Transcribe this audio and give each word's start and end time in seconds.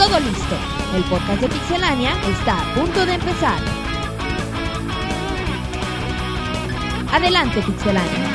Todo 0.00 0.18
listo. 0.18 0.56
El 0.96 1.02
podcast 1.04 1.42
de 1.42 1.48
Pixelania 1.48 2.12
está 2.30 2.58
a 2.58 2.74
punto 2.74 3.04
de 3.04 3.12
empezar. 3.12 3.58
Adelante, 7.12 7.60
Pixelania. 7.60 8.30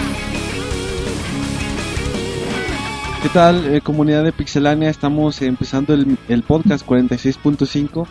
¿Qué 3.23 3.29
tal, 3.29 3.73
eh, 3.73 3.81
comunidad 3.81 4.23
de 4.23 4.31
Pixelania? 4.31 4.91
Estamos 4.91 5.41
empezando 5.41 5.95
el, 5.95 6.19
el 6.29 6.43
podcast 6.43 6.85
46.5. 6.85 8.05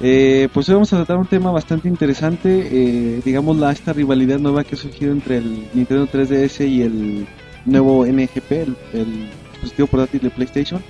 Eh, 0.00 0.48
pues 0.52 0.68
hoy 0.68 0.74
vamos 0.74 0.92
a 0.92 0.96
tratar 0.96 1.18
un 1.18 1.26
tema 1.28 1.52
bastante 1.52 1.86
interesante, 1.86 2.68
eh, 2.68 3.20
digamos 3.24 3.58
la 3.58 3.70
esta 3.70 3.92
rivalidad 3.92 4.40
nueva 4.40 4.64
que 4.64 4.74
ha 4.74 4.78
surgido 4.78 5.12
entre 5.12 5.36
el 5.36 5.68
Nintendo 5.72 6.08
3DS 6.08 6.68
y 6.68 6.82
el 6.82 7.28
nuevo 7.64 8.04
NGP, 8.04 8.50
el, 8.50 8.76
el 8.92 9.28
dispositivo 9.52 9.86
portátil 9.86 10.22
de 10.22 10.30
PlayStation. 10.30 10.82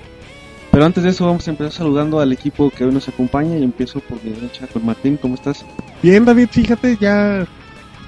Pero 0.76 0.84
antes 0.84 1.04
de 1.04 1.08
eso 1.08 1.24
vamos 1.24 1.48
a 1.48 1.52
empezar 1.52 1.72
saludando 1.72 2.20
al 2.20 2.32
equipo 2.34 2.68
que 2.68 2.84
hoy 2.84 2.92
nos 2.92 3.08
acompaña 3.08 3.56
y 3.56 3.62
empiezo 3.62 3.98
por 4.00 4.22
mi 4.22 4.32
derecha 4.32 4.66
con 4.66 4.84
Martín, 4.84 5.16
¿cómo 5.16 5.34
estás? 5.34 5.64
Bien, 6.02 6.22
David, 6.26 6.48
fíjate, 6.50 6.98
ya, 7.00 7.46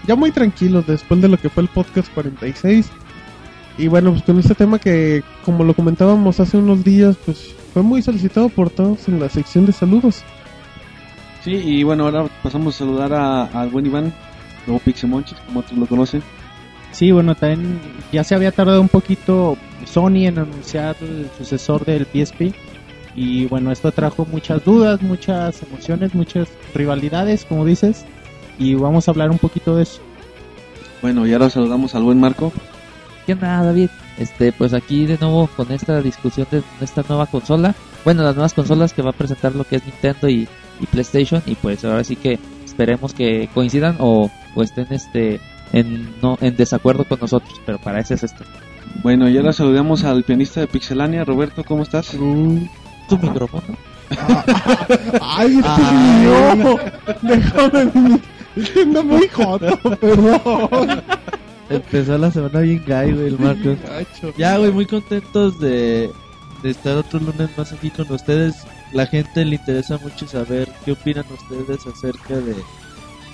ya 0.07 0.15
muy 0.15 0.31
tranquilos 0.33 0.87
después 0.87 1.19
de 1.23 1.29
lo 1.29 1.39
que 1.39 1.49
fue 1.49 1.63
el 1.63 1.71
podcast 1.71 2.13
46. 2.13 2.91
Y 3.79 3.89
bueno, 3.89 4.11
pues 4.11 4.23
con 4.23 4.39
este 4.39 4.55
tema 4.55 4.79
que, 4.79 5.23
como 5.47 5.65
lo 5.65 5.73
comentábamos 5.73 6.41
hace 6.41 6.59
unos 6.59 6.85
días, 6.85 7.17
pues 7.25 7.55
fue 7.73 7.83
muy 7.83 8.03
solicitado 8.03 8.51
por 8.51 8.69
todos 8.69 9.09
en 9.09 9.19
la 9.19 9.31
sección 9.31 9.65
de 9.65 9.73
saludos. 9.73 10.23
Sí, 11.43 11.53
y 11.53 11.85
bueno, 11.85 12.05
ahora 12.05 12.27
pasamos 12.43 12.75
a 12.75 12.79
saludar 12.81 13.15
a- 13.15 13.45
al 13.45 13.71
buen 13.71 13.87
Iván, 13.87 14.13
luego 14.67 14.81
Pixemonchis, 14.85 15.39
como 15.47 15.61
otros 15.61 15.79
lo 15.79 15.87
conocen. 15.87 16.23
Sí, 16.91 17.13
bueno, 17.13 17.35
también 17.35 17.81
ya 18.13 18.25
se 18.25 18.35
había 18.35 18.51
tardado 18.53 18.81
un 18.81 18.89
poquito 18.89 19.57
Sony 19.85 20.27
en 20.27 20.39
anunciar 20.39 20.97
el 21.03 21.29
sucesor 21.37 21.85
del 21.85 22.07
PSP. 22.07 22.55
Y 23.21 23.47
bueno, 23.47 23.73
esto 23.73 23.91
trajo 23.91 24.29
muchas 24.31 24.65
dudas, 24.65 25.03
muchas 25.03 25.61
emociones, 25.65 26.15
muchas 26.15 26.49
rivalidades, 26.73 27.45
como 27.45 27.65
dices. 27.65 28.05
Y 28.61 28.75
vamos 28.75 29.09
a 29.09 29.11
hablar 29.11 29.33
un 29.33 29.39
poquito 29.39 29.75
de 29.75 29.83
eso. 29.83 30.01
Bueno, 31.03 31.27
y 31.27 31.33
ahora 31.33 31.51
saludamos 31.51 31.97
al 31.97 32.05
buen 32.05 32.21
Marco. 32.21 32.53
¿Qué 33.27 33.33
onda, 33.33 33.65
David? 33.65 33.91
Este, 34.19 34.53
pues 34.53 34.73
aquí 34.73 35.05
de 35.07 35.19
nuevo 35.19 35.49
con 35.57 35.73
esta 35.73 36.01
discusión 36.01 36.47
de 36.53 36.63
esta 36.81 37.03
nueva 37.09 37.27
consola. 37.27 37.75
Bueno, 38.05 38.23
las 38.23 38.37
nuevas 38.37 38.55
consolas 38.55 38.93
que 38.93 39.03
va 39.03 39.11
a 39.11 39.15
presentar 39.15 39.53
lo 39.53 39.65
que 39.65 39.77
es 39.77 39.85
Nintendo 39.85 40.29
y, 40.29 40.47
y 40.79 40.87
PlayStation. 40.87 41.43
Y 41.45 41.57
pues 41.57 41.85
ahora 41.85 42.05
sí 42.05 42.15
que 42.15 42.39
esperemos 42.65 43.15
que 43.15 43.49
coincidan 43.53 43.97
o, 43.99 44.31
o 44.55 44.63
estén 44.63 44.87
este 44.91 45.41
en 45.73 46.15
no 46.23 46.39
en 46.41 46.57
desacuerdo 46.57 47.03
con 47.03 47.19
nosotros. 47.19 47.61
Pero 47.67 47.81
para 47.81 47.99
eso 47.99 48.15
es 48.15 48.23
esto. 48.23 48.45
Bueno, 49.03 49.29
y 49.29 49.37
ahora 49.37 49.53
saludamos 49.53 50.05
al 50.05 50.23
pianista 50.23 50.61
de 50.61 50.69
Pixelania, 50.69 51.25
Roberto, 51.25 51.65
¿cómo 51.65 51.83
estás? 51.83 52.15
Tu 53.09 53.19
micrófono. 53.19 53.63
¡Ay, 55.21 55.57
este 55.59 55.71
Ay. 55.71 56.57
niño! 56.57 56.77
Déjame, 57.23 58.21
siendo 58.73 59.05
muy 59.05 59.29
joto, 59.29 59.79
perdón. 59.99 61.03
Empezó 61.71 62.17
la 62.19 62.31
semana 62.31 62.61
bien 62.61 62.83
gay, 62.87 63.13
güey, 63.13 63.27
el 63.29 63.39
Marcos. 63.39 63.79
Ya, 64.37 64.57
güey, 64.57 64.73
muy 64.73 64.87
contentos 64.87 65.59
de, 65.61 66.11
de 66.63 66.71
estar 66.71 66.97
otro 66.97 67.21
lunes 67.21 67.51
más 67.57 67.73
aquí 67.73 67.91
con 67.91 68.11
ustedes. 68.11 68.57
La 68.93 69.07
gente 69.07 69.45
le 69.45 69.57
interesa 69.57 69.99
mucho 69.99 70.27
saber 70.27 70.69
qué 70.85 70.93
opinan 70.93 71.27
ustedes 71.31 71.87
acerca 71.87 72.37
de 72.37 72.57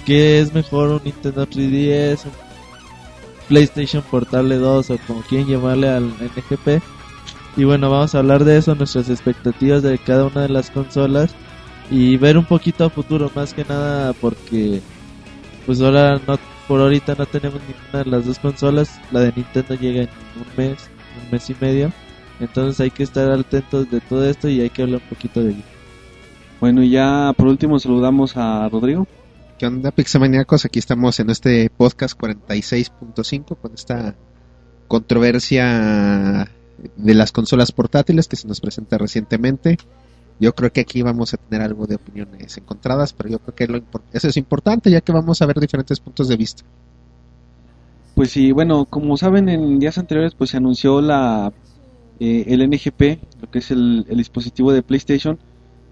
qué 0.05 0.41
es 0.41 0.53
mejor 0.53 0.88
un 0.91 1.00
Nintendo 1.05 1.47
3DS, 1.47 2.25
un 2.25 2.33
PlayStation 3.48 4.03
Portable 4.03 4.56
2 4.56 4.91
o 4.91 4.98
como 5.06 5.22
quieren 5.22 5.47
llamarle 5.47 5.88
al 5.88 6.06
NGP. 6.09 6.83
Y 7.56 7.64
bueno, 7.64 7.91
vamos 7.91 8.14
a 8.14 8.19
hablar 8.19 8.44
de 8.44 8.56
eso, 8.56 8.74
nuestras 8.74 9.08
expectativas 9.08 9.83
de 9.83 9.98
cada 9.98 10.27
una 10.27 10.42
de 10.42 10.48
las 10.48 10.70
consolas 10.70 11.34
y 11.91 12.16
ver 12.16 12.36
un 12.36 12.44
poquito 12.44 12.84
a 12.84 12.91
futuro, 12.91 13.30
más 13.34 13.55
que 13.55 13.64
nada 13.64 14.12
porque 14.14 14.80
pues 15.66 15.80
ahora 15.80 16.20
no 16.26 16.38
por 16.66 16.81
ahorita 16.81 17.15
no 17.16 17.26
tenemos 17.26 17.60
ninguna 17.62 18.04
de 18.04 18.10
las 18.10 18.26
dos 18.26 18.38
consolas. 18.38 19.00
La 19.12 19.20
de 19.20 19.32
Nintendo 19.37 19.75
llega 19.75 20.03
en 20.03 20.09
un 20.37 20.47
mes, 20.56 20.91
un 21.22 21.31
mes 21.31 21.50
y 21.50 21.56
medio. 21.60 21.92
Entonces 22.41 22.81
hay 22.81 22.91
que 22.91 23.03
estar 23.03 23.31
atentos 23.31 23.91
de 23.91 24.00
todo 24.00 24.28
esto 24.28 24.48
y 24.48 24.60
hay 24.60 24.71
que 24.71 24.82
hablar 24.82 25.00
un 25.03 25.09
poquito 25.09 25.42
de 25.42 25.50
ello. 25.50 25.62
Bueno, 26.60 26.82
y 26.82 26.91
ya 26.91 27.32
por 27.36 27.47
último 27.47 27.78
saludamos 27.78 28.36
a 28.36 28.69
Rodrigo. 28.69 29.06
¿Qué 29.59 29.66
onda, 29.66 29.92
Pixamaniacos? 29.92 30.65
Aquí 30.65 30.78
estamos 30.78 31.21
en 31.21 31.31
este 31.31 31.71
podcast 31.71 32.19
46.5 32.19 33.56
con 33.56 33.75
esta 33.75 34.16
controversia 34.88 36.48
de 36.96 37.14
las 37.14 37.32
consolas 37.32 37.72
portátiles 37.72 38.28
que 38.28 38.36
se 38.36 38.48
nos 38.48 38.60
presenta 38.60 38.98
recientemente. 38.98 39.78
Yo 40.40 40.54
creo 40.54 40.72
que 40.72 40.80
aquí 40.80 41.02
vamos 41.02 41.32
a 41.32 41.36
tener 41.36 41.62
algo 41.62 41.86
de 41.86 41.96
opiniones 41.96 42.56
encontradas, 42.56 43.12
pero 43.12 43.30
yo 43.30 43.38
creo 43.38 43.54
que 43.54 43.66
lo 43.68 43.82
eso 44.12 44.28
es 44.28 44.36
importante 44.36 44.90
ya 44.90 45.00
que 45.00 45.12
vamos 45.12 45.40
a 45.40 45.46
ver 45.46 45.60
diferentes 45.60 46.00
puntos 46.00 46.28
de 46.28 46.36
vista. 46.36 46.64
Pues 48.14 48.30
sí, 48.30 48.52
bueno, 48.52 48.84
como 48.84 49.16
saben 49.16 49.48
en 49.48 49.78
días 49.78 49.98
anteriores 49.98 50.34
pues 50.34 50.50
se 50.50 50.56
anunció 50.56 51.00
la 51.00 51.52
eh, 52.20 52.44
el 52.48 52.68
NGP, 52.68 53.42
lo 53.42 53.50
que 53.50 53.58
es 53.58 53.70
el, 53.70 54.06
el 54.08 54.18
dispositivo 54.18 54.72
de 54.72 54.82
PlayStation, 54.82 55.38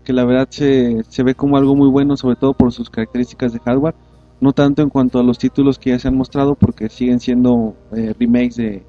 que 0.04 0.12
la 0.12 0.25
verdad 0.25 0.49
se, 0.50 1.03
se 1.09 1.22
ve 1.22 1.34
como 1.34 1.56
algo 1.56 1.75
muy 1.75 1.88
bueno, 1.88 2.16
sobre 2.16 2.37
todo 2.37 2.54
por 2.54 2.72
sus 2.72 2.91
características 2.91 3.53
de 3.53 3.60
hardware, 3.60 3.94
no 4.41 4.53
tanto 4.53 4.82
en 4.82 4.88
cuanto 4.88 5.19
a 5.19 5.22
los 5.22 5.38
títulos 5.38 5.78
que 5.78 5.91
ya 5.91 5.99
se 5.99 6.09
han 6.09 6.16
mostrado, 6.16 6.54
porque 6.54 6.88
siguen 6.88 7.20
siendo 7.20 7.76
eh, 7.94 8.14
remakes 8.19 8.56
de, 8.56 8.82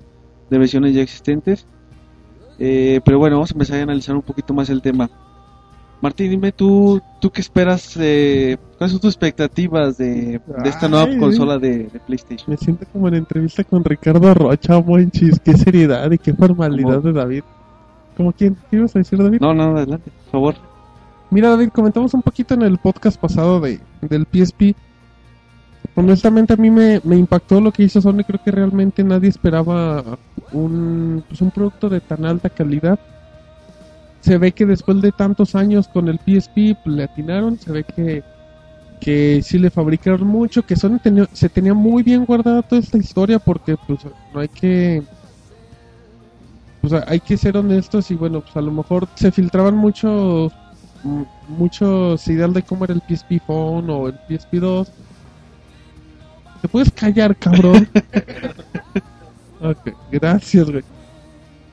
de 0.49 0.57
versiones 0.57 0.93
ya 0.93 1.01
existentes. 1.01 1.65
Eh, 2.59 3.01
pero 3.03 3.19
bueno, 3.19 3.37
vamos 3.37 3.51
a 3.51 3.53
empezar 3.55 3.79
a 3.79 3.83
analizar 3.83 4.15
un 4.15 4.21
poquito 4.21 4.53
más 4.53 4.69
el 4.69 4.81
tema. 4.81 5.09
Martín, 6.01 6.29
dime 6.31 6.51
tú, 6.51 7.01
¿tú 7.21 7.29
qué 7.31 7.39
esperas? 7.39 7.95
eh, 7.97 8.57
¿Cuáles 8.77 8.91
son 8.91 8.99
tus 8.99 9.13
expectativas 9.13 9.97
de, 9.97 10.41
de 10.61 10.69
esta 10.69 10.89
nueva 10.89 11.05
Ay. 11.05 11.17
consola 11.17 11.57
de, 11.57 11.85
de 11.85 11.99
PlayStation? 12.05 12.45
Me 12.51 12.57
siento 12.57 12.85
como 12.91 13.07
en 13.07 13.13
entrevista 13.15 13.63
con 13.63 13.83
Ricardo 13.85 14.33
Rocha, 14.33 14.81
Monchis. 14.81 15.39
Qué 15.39 15.53
seriedad 15.55 16.11
y 16.11 16.17
qué 16.17 16.33
formalidad 16.33 16.95
¿Cómo? 16.97 17.07
de 17.07 17.13
David. 17.13 17.43
¿Cómo 18.17 18.33
quién? 18.33 18.57
¿Qué 18.69 18.75
ibas 18.77 18.93
a 18.95 18.99
decir, 18.99 19.17
David? 19.17 19.39
No, 19.39 19.53
no, 19.53 19.77
adelante, 19.77 20.11
por 20.25 20.31
favor. 20.31 20.55
Mira, 21.31 21.49
David, 21.49 21.69
comentamos 21.69 22.13
un 22.13 22.21
poquito 22.21 22.53
en 22.53 22.63
el 22.63 22.77
podcast 22.77 23.17
pasado 23.19 23.61
de, 23.61 23.79
del 24.01 24.27
PSP. 24.31 24.75
Honestamente, 25.95 26.53
a 26.53 26.57
mí 26.57 26.71
me, 26.71 27.01
impactó 27.15 27.61
lo 27.61 27.71
que 27.71 27.83
hizo 27.83 28.01
Sony. 28.01 28.23
Creo 28.25 28.41
que 28.43 28.51
realmente 28.51 29.03
nadie 29.03 29.29
esperaba 29.29 30.03
un, 30.51 31.23
pues, 31.27 31.41
un 31.41 31.51
producto 31.51 31.89
de 31.89 31.99
tan 31.99 32.25
alta 32.25 32.49
calidad. 32.49 32.99
Se 34.21 34.37
ve 34.37 34.51
que 34.53 34.65
después 34.65 35.01
de 35.01 35.11
tantos 35.11 35.55
años 35.55 35.87
con 35.87 36.07
el 36.07 36.19
PSP 36.19 36.75
pues, 36.83 36.95
le 36.95 37.03
atinaron. 37.03 37.59
Se 37.59 37.71
ve 37.71 37.83
que, 37.83 38.23
que 38.99 39.41
sí 39.43 39.59
le 39.59 39.69
fabricaron 39.69 40.27
mucho. 40.27 40.63
Que 40.65 40.75
Sony 40.75 40.99
tenía- 41.03 41.29
se 41.31 41.49
tenía 41.49 41.73
muy 41.73 42.03
bien 42.03 42.25
guardada 42.25 42.61
toda 42.61 42.81
esta 42.81 42.97
historia 42.97 43.39
porque 43.39 43.75
pues 43.87 43.99
no 44.33 44.39
hay 44.39 44.47
que 44.47 45.03
pues 46.81 47.01
hay 47.07 47.21
que 47.21 47.37
ser 47.37 47.55
honestos 47.55 48.11
y 48.11 48.15
bueno, 48.15 48.41
pues 48.41 48.57
a 48.57 48.61
lo 48.61 48.71
mejor 48.71 49.07
se 49.15 49.31
filtraban 49.31 49.73
muchos 49.75 50.51
muchos 51.47 52.27
ideal 52.27 52.53
de 52.53 52.63
cómo 52.63 52.85
era 52.85 52.93
el 52.93 53.01
PSP 53.01 53.39
Phone 53.45 53.89
o 53.89 54.07
el 54.07 54.15
PSP 54.27 54.55
2. 54.59 54.91
¿Te 56.63 56.69
puedes 56.69 56.93
callar, 56.93 57.35
cabrón? 57.35 57.89
ok, 59.61 59.89
gracias, 60.09 60.71
güey. 60.71 60.81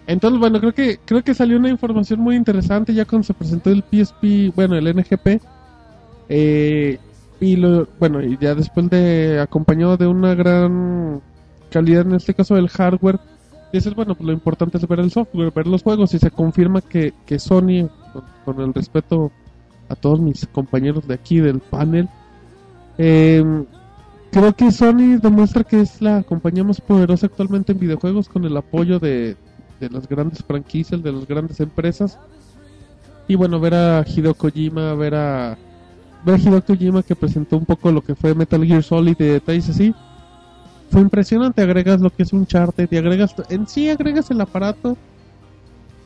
Entonces, 0.09 0.41
bueno, 0.41 0.59
creo 0.59 0.75
que 0.75 0.99
creo 1.05 1.23
que 1.23 1.33
salió 1.33 1.59
una 1.59 1.69
información 1.69 2.19
muy 2.19 2.34
interesante 2.34 2.93
ya 2.93 3.05
cuando 3.05 3.25
se 3.25 3.33
presentó 3.33 3.71
el 3.71 3.84
PSP, 3.84 4.53
bueno, 4.53 4.75
el 4.75 4.93
NGP. 4.97 5.41
Eh, 6.29 6.99
y 7.39 7.55
lo, 7.55 7.87
bueno, 8.00 8.21
y 8.21 8.37
ya 8.41 8.56
después 8.56 8.91
de 8.91 9.39
acompañado 9.41 9.97
de 9.97 10.09
una 10.09 10.34
gran 10.34 11.21
calidad 11.71 12.05
en 12.05 12.17
este 12.17 12.34
caso 12.34 12.56
del 12.56 12.69
hardware, 12.69 13.21
dices, 13.73 13.95
bueno, 13.95 14.17
pues 14.17 14.27
lo 14.27 14.33
importante 14.33 14.77
es 14.77 14.89
ver 14.89 14.99
el 14.99 15.12
software, 15.12 15.53
ver 15.55 15.69
los 15.69 15.84
juegos 15.84 16.12
y 16.15 16.19
se 16.19 16.33
confirma 16.33 16.81
que, 16.81 17.15
que 17.27 17.39
Sony, 17.39 17.88
con, 18.12 18.25
con 18.44 18.61
el 18.61 18.75
respeto 18.75 19.31
a 19.88 19.94
todos 19.94 20.19
mis 20.19 20.49
compañeros 20.49 21.06
de 21.06 21.14
aquí 21.14 21.38
del 21.38 21.61
panel, 21.61 22.09
eh, 22.99 23.44
creo 24.31 24.55
que 24.55 24.71
Sony 24.71 25.19
demuestra 25.21 25.65
que 25.65 25.81
es 25.81 26.00
la 26.00 26.23
compañía 26.23 26.65
más 26.65 26.81
poderosa 26.81 27.27
actualmente 27.27 27.73
en 27.73 27.79
videojuegos 27.79 28.29
con 28.29 28.44
el 28.44 28.56
apoyo 28.56 28.99
de, 28.99 29.37
de 29.81 29.91
las 29.91 30.09
grandes 30.09 30.44
franquicias, 30.44 31.03
de 31.03 31.12
las 31.12 31.27
grandes 31.27 31.59
empresas. 31.61 32.19
Y 33.27 33.35
bueno, 33.35 33.59
ver 33.61 33.75
a 33.75 34.05
Hideo 34.06 34.35
Kojima, 34.35 34.94
ver 34.94 35.15
a, 35.15 35.59
ver 36.25 36.35
a 36.35 36.38
Hideo 36.38 36.65
Kojima 36.65 37.03
que 37.03 37.17
presentó 37.17 37.56
un 37.56 37.65
poco 37.65 37.91
lo 37.91 38.03
que 38.03 38.15
fue 38.15 38.35
Metal 38.35 38.65
Gear 38.65 38.82
Solid 38.82 39.17
y 39.19 39.25
detalles 39.25 39.69
así. 39.71 39.94
Fue 40.91 41.00
impresionante, 41.00 41.62
agregas 41.62 42.00
lo 42.00 42.11
que 42.11 42.25
es 42.25 42.33
un 42.33 42.47
charter 42.47 42.88
y 42.91 42.97
agregas, 42.97 43.35
en 43.49 43.69
sí 43.69 43.88
agregas 43.88 44.31
el 44.33 44.41
aparato, 44.41 44.97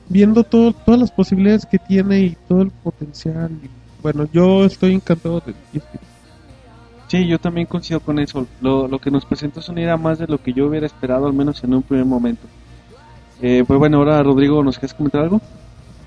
viendo 0.09 0.44
todo, 0.44 0.73
todas 0.73 1.00
las 1.00 1.11
posibilidades 1.11 1.65
que 1.65 1.79
tiene 1.79 2.20
y 2.20 2.37
todo 2.47 2.62
el 2.62 2.70
potencial. 2.70 3.50
Y, 3.62 3.70
bueno, 4.03 4.29
yo 4.32 4.67
estoy 4.67 4.93
encantado 4.93 5.41
de. 5.41 5.55
Sí, 7.09 7.27
yo 7.27 7.39
también 7.39 7.67
coincido 7.67 8.01
con 8.01 8.19
eso. 8.19 8.47
Lo, 8.61 8.99
que 8.99 9.11
nos 9.11 9.25
presentó 9.25 9.61
Sony 9.61 9.79
era 9.79 9.97
más 9.97 10.19
de 10.19 10.27
lo 10.27 10.39
que 10.39 10.53
yo 10.53 10.67
hubiera 10.67 10.87
esperado, 10.87 11.27
al 11.27 11.33
menos 11.33 11.62
en 11.62 11.75
un 11.75 11.83
primer 11.83 12.06
momento. 12.06 12.47
Eh, 13.41 13.65
pues 13.67 13.79
bueno, 13.79 13.99
ahora 13.99 14.23
Rodrigo, 14.23 14.62
¿nos 14.62 14.79
quieres 14.79 14.95
comentar 14.95 15.23
algo? 15.23 15.41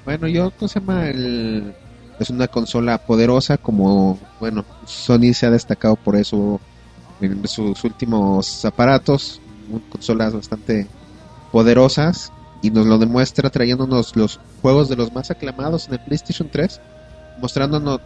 Bueno, 0.06 0.28
yo, 0.28 0.52
¿cómo 0.52 0.68
se 0.68 0.80
llama? 0.80 1.08
El- 1.08 1.74
es 2.20 2.30
una 2.32 2.48
consola 2.48 2.98
poderosa, 2.98 3.58
como, 3.58 4.18
bueno, 4.40 4.66
Sony 4.86 5.34
se 5.34 5.46
ha 5.46 5.52
destacado 5.52 5.96
por 5.96 6.16
eso 6.16 6.60
en 7.22 7.48
sus 7.48 7.84
últimos 7.84 8.66
aparatos, 8.66 9.40
consolas 9.90 10.34
bastante 10.34 10.88
poderosas, 11.52 12.32
y 12.62 12.72
nos 12.72 12.88
lo 12.88 12.98
demuestra 12.98 13.50
trayéndonos 13.52 14.16
los 14.16 14.40
juegos 14.62 14.90
de 14.90 14.96
los 14.96 15.14
más 15.14 15.30
aclamados 15.30 15.88
en 15.88 15.94
el 15.94 16.00
PlayStation 16.00 16.50
3, 16.50 16.82
mostrándonos 17.40 18.00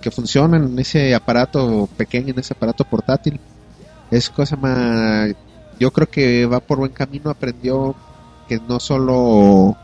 que 0.00 0.10
funcionan 0.10 0.64
en 0.64 0.78
ese 0.78 1.14
aparato 1.14 1.88
pequeño, 1.96 2.30
en 2.32 2.38
ese 2.38 2.54
aparato 2.54 2.84
portátil. 2.84 3.40
Es 4.10 4.30
cosa 4.30 4.56
más, 4.56 5.30
yo 5.78 5.90
creo 5.90 6.08
que 6.08 6.46
va 6.46 6.60
por 6.60 6.78
buen 6.78 6.92
camino, 6.92 7.30
aprendió 7.30 7.94
que 8.48 8.60
no 8.68 8.78
solo 8.80 9.76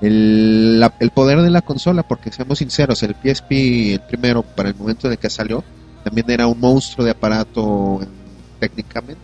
el, 0.00 0.84
el 1.00 1.10
poder 1.10 1.42
de 1.42 1.50
la 1.50 1.62
consola, 1.62 2.02
porque 2.02 2.32
seamos 2.32 2.58
sinceros, 2.58 3.02
el 3.02 3.14
PSP, 3.14 3.94
el 3.94 4.00
primero, 4.00 4.42
para 4.42 4.68
el 4.68 4.74
momento 4.74 5.08
de 5.08 5.16
que 5.16 5.30
salió, 5.30 5.64
también 6.04 6.30
era 6.30 6.46
un 6.46 6.58
monstruo 6.58 7.04
de 7.04 7.10
aparato 7.12 8.00
en- 8.02 8.08
técnicamente. 8.60 9.20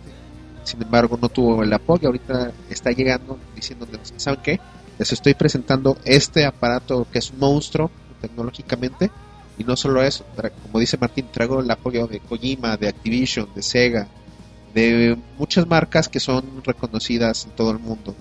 Sin 0.63 0.81
embargo, 0.81 1.17
no 1.21 1.29
tuvo 1.29 1.63
el 1.63 1.71
apoyo. 1.73 2.07
Ahorita 2.07 2.51
está 2.69 2.91
llegando 2.91 3.37
diciendo, 3.55 3.85
¿saben 4.17 4.39
qué? 4.43 4.59
Les 4.97 5.11
estoy 5.11 5.33
presentando 5.33 5.97
este 6.05 6.45
aparato 6.45 7.05
que 7.11 7.19
es 7.19 7.31
un 7.31 7.39
monstruo 7.39 7.91
tecnológicamente. 8.27 9.11
Y 9.57 9.63
no 9.63 9.75
solo 9.75 10.03
eso, 10.03 10.25
como 10.63 10.79
dice 10.79 10.97
Martín, 10.97 11.27
traigo 11.31 11.61
el 11.61 11.71
apoyo 11.71 12.07
de 12.07 12.19
Kojima, 12.19 12.75
de 12.75 12.89
Activision, 12.89 13.47
de 13.55 13.61
Sega, 13.61 14.07
de 14.73 15.17
muchas 15.37 15.65
marcas 15.65 16.09
que 16.09 16.19
son 16.19 16.61
reconocidas 16.63 17.45
en 17.45 17.51
todo 17.51 17.71
el 17.71 17.79
mundo. 17.79 18.13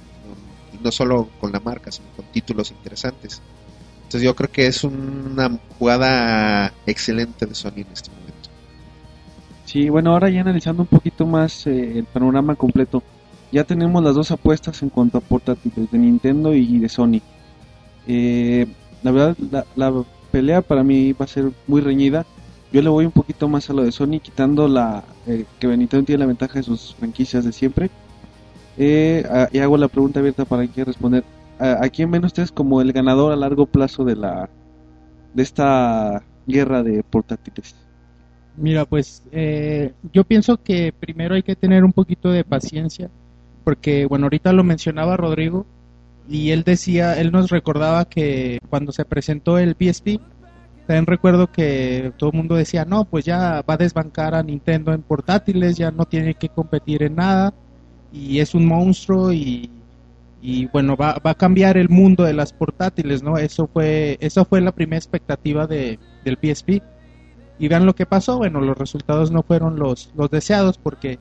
Y 0.72 0.82
no 0.82 0.92
solo 0.92 1.28
con 1.40 1.50
la 1.50 1.60
marca, 1.60 1.90
sino 1.90 2.06
con 2.16 2.26
títulos 2.26 2.70
interesantes. 2.70 3.42
Entonces 4.04 4.22
yo 4.22 4.36
creo 4.36 4.50
que 4.50 4.66
es 4.66 4.84
una 4.84 5.58
jugada 5.76 6.72
excelente 6.86 7.46
de 7.46 7.54
Sony 7.54 7.78
en 7.78 7.86
este 7.92 8.10
momento. 8.10 8.50
Sí, 9.64 9.88
bueno, 9.88 10.12
ahora 10.12 10.30
ya 10.30 10.42
analizando 10.42 10.82
un 10.82 10.88
poquito 10.88 11.26
más 11.26 11.66
eh, 11.66 11.98
el 11.98 12.04
panorama 12.04 12.54
completo, 12.54 13.02
ya 13.50 13.64
tenemos 13.64 14.04
las 14.04 14.14
dos 14.14 14.30
apuestas 14.30 14.82
en 14.82 14.90
cuanto 14.90 15.18
a 15.18 15.20
portátiles 15.20 15.90
de 15.90 15.98
Nintendo 15.98 16.54
y 16.54 16.78
de 16.78 16.88
Sony. 16.88 17.20
Eh, 18.06 18.66
la 19.04 19.12
verdad, 19.12 19.66
la, 19.76 20.04
pelea 20.32 20.62
para 20.62 20.82
mí 20.82 21.12
va 21.12 21.26
a 21.26 21.28
ser 21.28 21.52
muy 21.68 21.80
reñida. 21.80 22.26
Yo 22.72 22.82
le 22.82 22.88
voy 22.88 23.04
un 23.04 23.12
poquito 23.12 23.48
más 23.48 23.70
a 23.70 23.72
lo 23.72 23.84
de 23.84 23.92
Sony, 23.92 24.18
quitando 24.20 24.66
la 24.66 25.04
eh, 25.28 25.44
que 25.60 25.68
Nintendo 25.68 26.04
tiene 26.04 26.18
la 26.18 26.26
ventaja 26.26 26.54
de 26.54 26.64
sus 26.64 26.96
franquicias 26.96 27.44
de 27.44 27.52
siempre. 27.52 27.90
Eh, 28.76 29.24
y 29.52 29.58
hago 29.58 29.76
la 29.76 29.86
pregunta 29.86 30.18
abierta 30.18 30.44
para 30.44 30.66
que 30.66 30.84
responder. 30.84 31.22
¿A, 31.60 31.84
a 31.84 31.88
quién 31.88 32.10
ven 32.10 32.24
ustedes 32.24 32.50
como 32.50 32.80
el 32.80 32.92
ganador 32.92 33.32
a 33.32 33.36
largo 33.36 33.66
plazo 33.66 34.04
de 34.04 34.16
la 34.16 34.50
de 35.34 35.42
esta 35.42 36.24
guerra 36.46 36.82
de 36.82 37.04
portátiles? 37.04 37.76
Mira, 38.56 38.84
pues 38.84 39.22
eh, 39.32 39.92
yo 40.12 40.24
pienso 40.24 40.62
que 40.62 40.92
primero 40.92 41.34
hay 41.34 41.42
que 41.42 41.56
tener 41.56 41.84
un 41.84 41.92
poquito 41.92 42.30
de 42.30 42.44
paciencia, 42.44 43.10
porque 43.64 44.06
bueno, 44.06 44.26
ahorita 44.26 44.52
lo 44.52 44.64
mencionaba 44.64 45.16
Rodrigo 45.16 45.66
y 46.28 46.50
él 46.50 46.62
decía, 46.62 47.18
él 47.20 47.32
nos 47.32 47.50
recordaba 47.50 48.06
que 48.06 48.58
cuando 48.70 48.92
se 48.92 49.04
presentó 49.04 49.58
el 49.58 49.76
PSP, 49.78 50.20
también 50.86 51.06
recuerdo 51.06 51.50
que 51.50 52.12
todo 52.16 52.30
el 52.30 52.36
mundo 52.36 52.54
decía, 52.56 52.84
no, 52.84 53.04
pues 53.04 53.24
ya 53.24 53.62
va 53.62 53.74
a 53.74 53.78
desbancar 53.78 54.34
a 54.34 54.42
Nintendo 54.42 54.92
en 54.92 55.02
portátiles, 55.02 55.76
ya 55.76 55.90
no 55.90 56.04
tiene 56.04 56.34
que 56.34 56.48
competir 56.48 57.02
en 57.02 57.16
nada 57.16 57.54
y 58.12 58.38
es 58.40 58.54
un 58.54 58.66
monstruo 58.66 59.32
y, 59.32 59.70
y 60.42 60.66
bueno, 60.66 60.96
va, 60.96 61.18
va 61.24 61.30
a 61.32 61.34
cambiar 61.34 61.76
el 61.76 61.88
mundo 61.88 62.24
de 62.24 62.34
las 62.34 62.52
portátiles, 62.52 63.22
¿no? 63.22 63.38
Eso 63.38 63.66
fue, 63.66 64.18
eso 64.20 64.44
fue 64.44 64.60
la 64.60 64.72
primera 64.72 64.98
expectativa 64.98 65.66
de, 65.66 65.98
del 66.24 66.36
PSP 66.36 66.82
y 67.58 67.68
vean 67.68 67.86
lo 67.86 67.94
que 67.94 68.06
pasó, 68.06 68.38
bueno, 68.38 68.60
los 68.60 68.76
resultados 68.76 69.30
no 69.30 69.42
fueron 69.42 69.78
los, 69.78 70.12
los 70.16 70.30
deseados 70.30 70.78
porque 70.78 71.18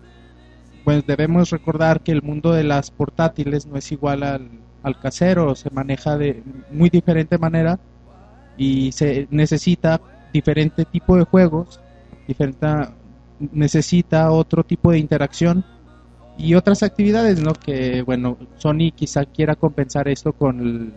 pues 0.83 1.05
debemos 1.07 1.49
recordar 1.51 2.01
que 2.01 2.11
el 2.11 2.21
mundo 2.21 2.51
de 2.51 2.63
las 2.63 2.91
portátiles 2.91 3.65
no 3.65 3.77
es 3.77 3.91
igual 3.93 4.23
al, 4.23 4.49
al 4.83 4.99
casero, 4.99 5.55
se 5.55 5.69
maneja 5.69 6.17
de 6.17 6.43
muy 6.71 6.89
diferente 6.89 7.37
manera 7.37 7.79
y 8.57 8.91
se 8.91 9.27
necesita 9.31 9.99
diferente 10.31 10.85
tipo 10.85 11.15
de 11.15 11.23
juegos, 11.23 11.79
diferente, 12.27 12.67
necesita 13.51 14.31
otro 14.31 14.63
tipo 14.63 14.91
de 14.91 14.99
interacción 14.99 15.63
y 16.37 16.55
otras 16.55 16.83
actividades, 16.83 17.41
¿no? 17.41 17.53
Que 17.53 18.01
bueno, 18.01 18.37
Sony 18.57 18.91
quizá 18.93 19.25
quiera 19.25 19.55
compensar 19.55 20.07
esto 20.07 20.33
con 20.33 20.59
el, 20.59 20.93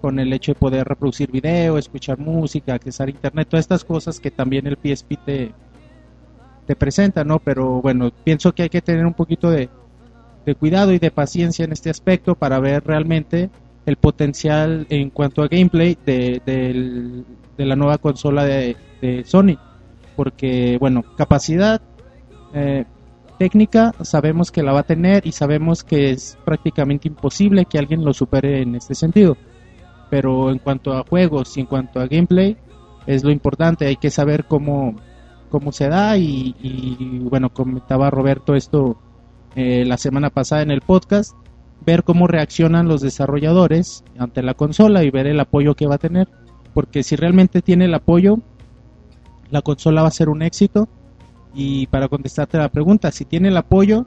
con 0.00 0.18
el 0.18 0.32
hecho 0.32 0.52
de 0.52 0.58
poder 0.58 0.88
reproducir 0.88 1.30
video, 1.30 1.78
escuchar 1.78 2.18
música, 2.18 2.74
accesar 2.74 3.08
internet, 3.08 3.48
todas 3.48 3.64
estas 3.64 3.84
cosas 3.84 4.18
que 4.18 4.30
también 4.30 4.66
el 4.66 4.76
PSP 4.76 5.16
te, 5.24 5.52
te 6.66 6.76
presenta, 6.76 7.24
¿no? 7.24 7.38
Pero 7.38 7.80
bueno, 7.80 8.10
pienso 8.24 8.52
que 8.52 8.64
hay 8.64 8.68
que 8.68 8.82
tener 8.82 9.06
un 9.06 9.14
poquito 9.14 9.50
de, 9.50 9.68
de 10.48 10.54
cuidado 10.54 10.92
y 10.92 10.98
de 10.98 11.10
paciencia 11.10 11.64
en 11.64 11.72
este 11.72 11.90
aspecto 11.90 12.34
para 12.34 12.58
ver 12.58 12.82
realmente 12.84 13.50
el 13.86 13.96
potencial 13.96 14.86
en 14.90 15.10
cuanto 15.10 15.42
a 15.42 15.48
gameplay 15.48 15.96
de, 16.04 16.40
del- 16.44 17.24
de 17.56 17.66
la 17.66 17.76
nueva 17.76 17.98
consola 17.98 18.44
de, 18.44 18.76
de 19.00 19.24
Sony. 19.24 19.56
Porque, 20.16 20.76
bueno, 20.80 21.02
capacidad 21.16 21.80
eh, 22.54 22.84
técnica 23.38 23.94
sabemos 24.02 24.50
que 24.50 24.62
la 24.62 24.72
va 24.72 24.80
a 24.80 24.82
tener 24.94 25.26
y 25.26 25.32
sabemos 25.32 25.84
que 25.84 26.10
es 26.10 26.38
prácticamente 26.44 27.08
imposible 27.08 27.66
que 27.66 27.78
alguien 27.78 28.04
lo 28.04 28.12
supere 28.12 28.62
en 28.62 28.74
este 28.74 28.94
sentido 28.94 29.36
pero 30.10 30.50
en 30.50 30.58
cuanto 30.58 30.94
a 30.94 31.04
juegos 31.04 31.54
y 31.56 31.60
en 31.60 31.66
cuanto 31.66 32.00
a 32.00 32.06
gameplay 32.06 32.56
es 33.06 33.24
lo 33.24 33.30
importante, 33.30 33.86
hay 33.86 33.96
que 33.96 34.10
saber 34.10 34.46
cómo, 34.46 34.96
cómo 35.50 35.70
se 35.72 35.88
da 35.88 36.16
y, 36.16 36.54
y, 36.62 37.18
bueno, 37.20 37.50
comentaba 37.50 38.10
Roberto 38.10 38.54
esto 38.54 38.96
eh, 39.58 39.84
la 39.84 39.96
semana 39.96 40.30
pasada 40.30 40.62
en 40.62 40.70
el 40.70 40.80
podcast, 40.80 41.34
ver 41.84 42.04
cómo 42.04 42.26
reaccionan 42.26 42.86
los 42.88 43.00
desarrolladores 43.00 44.04
ante 44.18 44.42
la 44.42 44.54
consola 44.54 45.02
y 45.04 45.10
ver 45.10 45.26
el 45.26 45.40
apoyo 45.40 45.74
que 45.74 45.86
va 45.86 45.96
a 45.96 45.98
tener, 45.98 46.28
porque 46.74 47.02
si 47.02 47.16
realmente 47.16 47.62
tiene 47.62 47.86
el 47.86 47.94
apoyo, 47.94 48.38
la 49.50 49.62
consola 49.62 50.02
va 50.02 50.08
a 50.08 50.12
ser 50.12 50.28
un 50.28 50.42
éxito 50.42 50.88
y 51.54 51.86
para 51.88 52.08
contestarte 52.08 52.58
la 52.58 52.68
pregunta, 52.68 53.10
si 53.10 53.24
tiene 53.24 53.48
el 53.48 53.56
apoyo, 53.56 54.06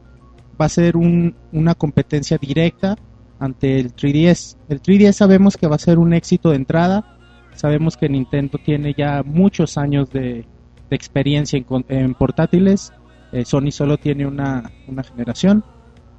va 0.60 0.66
a 0.66 0.70
ser 0.70 0.96
un- 0.96 1.36
una 1.52 1.74
competencia 1.76 2.38
directa 2.38 2.96
ante 3.40 3.80
el 3.80 3.94
3DS. 3.96 4.58
El 4.70 4.82
3DS 4.82 5.14
sabemos 5.18 5.58
que 5.58 5.68
va 5.68 5.76
a 5.76 5.80
ser 5.80 5.98
un 5.98 6.14
éxito 6.14 6.52
de 6.52 6.58
entrada. 6.58 7.18
Sabemos 7.56 7.98
que 7.98 8.08
Nintendo 8.08 8.60
tiene 8.64 8.94
ya 8.96 9.24
muchos 9.24 9.78
años 9.78 10.10
de, 10.12 10.46
experiencia 10.92 11.58
en, 11.58 11.66
en 11.90 12.14
portátiles. 12.14 12.92
Eh, 13.32 13.46
Sony 13.46 13.72
solo 13.72 13.98
tiene 13.98 14.26
una, 14.26 14.72
una 14.88 15.04
generación 15.04 15.64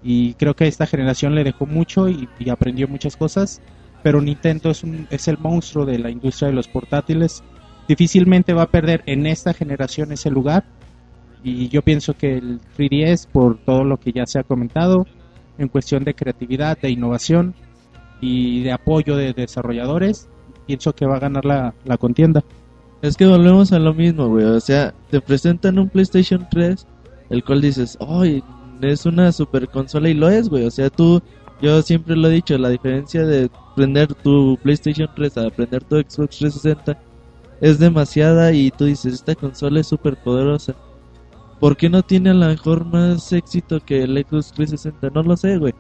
y 0.03 0.35
creo 0.35 0.55
que 0.55 0.67
esta 0.67 0.87
generación 0.87 1.35
le 1.35 1.45
dejó 1.45 1.67
mucho 1.67 2.09
y, 2.09 2.29
aprendió 2.51 2.89
muchas 2.89 3.17
cosas. 3.17 3.61
Pero 4.03 4.21
Nintendo 4.21 4.71
es, 4.71 4.83
es 5.11 5.29
el 5.29 5.39
monstruo 5.39 5.87
de 5.87 5.99
la 5.99 6.11
industria 6.11 6.49
de 6.49 6.55
los 6.55 6.67
portátiles. 6.67 7.45
Difícilmente 7.87 8.53
va 8.53 8.63
a 8.63 8.71
perder 8.71 9.03
en 9.07 9.27
esta 9.27 9.55
generación 9.55 10.13
ese 10.13 10.31
lugar. 10.31 10.65
Y 11.45 11.69
yo 11.69 11.83
pienso 11.83 12.15
que 12.15 12.37
el 12.39 12.61
3DS, 12.77 13.29
por 13.29 13.59
todo 13.59 13.85
lo 13.85 13.99
que 13.99 14.13
ya 14.13 14.27
se 14.27 14.39
ha 14.39 14.45
comentado, 14.45 15.07
en 15.59 15.69
cuestión 15.69 16.05
de 16.05 16.15
creatividad, 16.15 16.79
de 16.79 16.91
innovación 16.91 17.55
y 18.21 18.63
de 18.63 18.73
apoyo 18.73 19.17
de 19.17 19.33
desarrolladores, 19.33 20.29
pienso 20.67 20.95
que 20.95 21.07
va 21.07 21.17
a 21.17 21.21
ganar 21.21 21.45
la, 21.45 21.75
la 21.85 21.97
contienda. 21.97 22.45
Es 23.03 23.17
que 23.17 23.27
volvemos 23.27 23.73
a 23.73 23.81
lo 23.81 23.95
mismo, 23.95 24.29
güey. 24.29 24.45
O 24.45 24.61
sea, 24.61 24.95
te 25.11 25.21
presentan 25.21 25.79
un 25.79 25.89
PlayStation 25.89 26.47
3, 26.49 26.87
el 27.33 27.43
cual 27.43 27.63
dices, 27.63 27.99
¡ay! 28.07 28.45
es 28.83 29.07
una 29.07 29.33
super 29.33 29.69
consola 29.69 30.09
y 30.11 30.15
lo 30.15 30.29
es, 30.29 30.49
güey. 30.49 30.67
O 30.67 30.71
sea, 30.71 30.91
tú, 30.91 31.23
yo 31.63 31.81
siempre 31.83 32.15
lo 32.15 32.29
he 32.29 32.33
dicho, 32.33 32.59
la 32.59 32.69
diferencia 32.69 33.25
de 33.25 33.51
prender 33.75 34.13
tu 34.15 34.59
PlayStation 34.63 35.09
3 35.17 35.39
a 35.39 35.51
prender 35.51 35.83
tu 35.85 35.97
Xbox 35.97 36.37
360 36.39 37.01
es 37.63 37.79
demasiada 37.79 38.53
y 38.53 38.71
tú 38.71 38.85
dices, 38.85 39.15
esta 39.15 39.35
consola 39.35 39.81
es 39.81 39.87
súper 39.87 40.17
poderosa. 40.17 40.75
¿Por 41.59 41.77
qué 41.77 41.89
no 41.89 42.03
tiene 42.03 42.31
a 42.31 42.35
lo 42.35 42.47
mejor 42.49 42.85
más 42.85 43.33
éxito 43.33 43.81
que 43.81 44.03
el 44.03 44.19
Xbox 44.19 44.53
360? 44.53 45.11
No 45.15 45.23
lo 45.23 45.37
sé, 45.37 45.57
güey. 45.57 45.73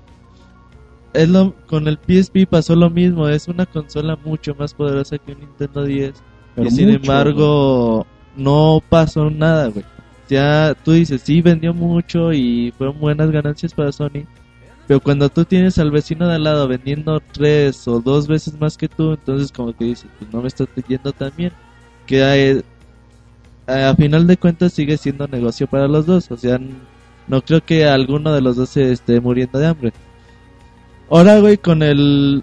Es 1.12 1.28
lo, 1.28 1.54
con 1.66 1.86
el 1.86 1.98
PSP 1.98 2.48
pasó 2.48 2.74
lo 2.74 2.88
mismo, 2.88 3.28
es 3.28 3.46
una 3.46 3.66
consola 3.66 4.16
mucho 4.24 4.54
más 4.54 4.72
poderosa 4.72 5.18
que 5.18 5.32
un 5.32 5.40
Nintendo 5.40 5.84
10 5.84 6.14
Pero 6.54 6.68
y 6.68 6.70
sin 6.70 6.88
embargo 6.88 8.06
no 8.36 8.80
pasó 8.88 9.28
nada, 9.28 9.66
güey. 9.66 9.84
Ya 10.28 10.74
tú 10.84 10.92
dices, 10.92 11.22
sí 11.22 11.42
vendió 11.42 11.74
mucho 11.74 12.32
y 12.32 12.72
fueron 12.76 12.98
buenas 12.98 13.30
ganancias 13.30 13.74
para 13.74 13.92
Sony. 13.92 14.26
Pero 14.86 15.00
cuando 15.00 15.28
tú 15.28 15.44
tienes 15.44 15.78
al 15.78 15.90
vecino 15.90 16.28
de 16.28 16.34
al 16.34 16.44
lado 16.44 16.68
vendiendo 16.68 17.20
tres 17.32 17.86
o 17.86 18.00
dos 18.00 18.26
veces 18.26 18.58
más 18.60 18.76
que 18.76 18.88
tú, 18.88 19.12
entonces 19.12 19.52
como 19.52 19.76
que 19.76 19.84
dices, 19.84 20.10
pues 20.18 20.32
no 20.32 20.42
me 20.42 20.48
está 20.48 20.66
yendo 20.88 21.12
tan 21.12 21.32
bien. 21.36 21.52
Que 22.06 22.50
eh, 22.50 22.62
a 23.66 23.94
final 23.94 24.26
de 24.26 24.36
cuentas 24.36 24.72
sigue 24.72 24.96
siendo 24.96 25.26
negocio 25.28 25.66
para 25.66 25.88
los 25.88 26.06
dos. 26.06 26.30
O 26.30 26.36
sea, 26.36 26.58
no 27.28 27.42
creo 27.42 27.64
que 27.64 27.86
alguno 27.86 28.32
de 28.32 28.40
los 28.40 28.56
dos 28.56 28.70
se 28.70 28.92
esté 28.92 29.20
muriendo 29.20 29.58
de 29.58 29.66
hambre. 29.66 29.92
Ahora, 31.10 31.38
güey, 31.40 31.58
con 31.58 31.82
el 31.82 32.42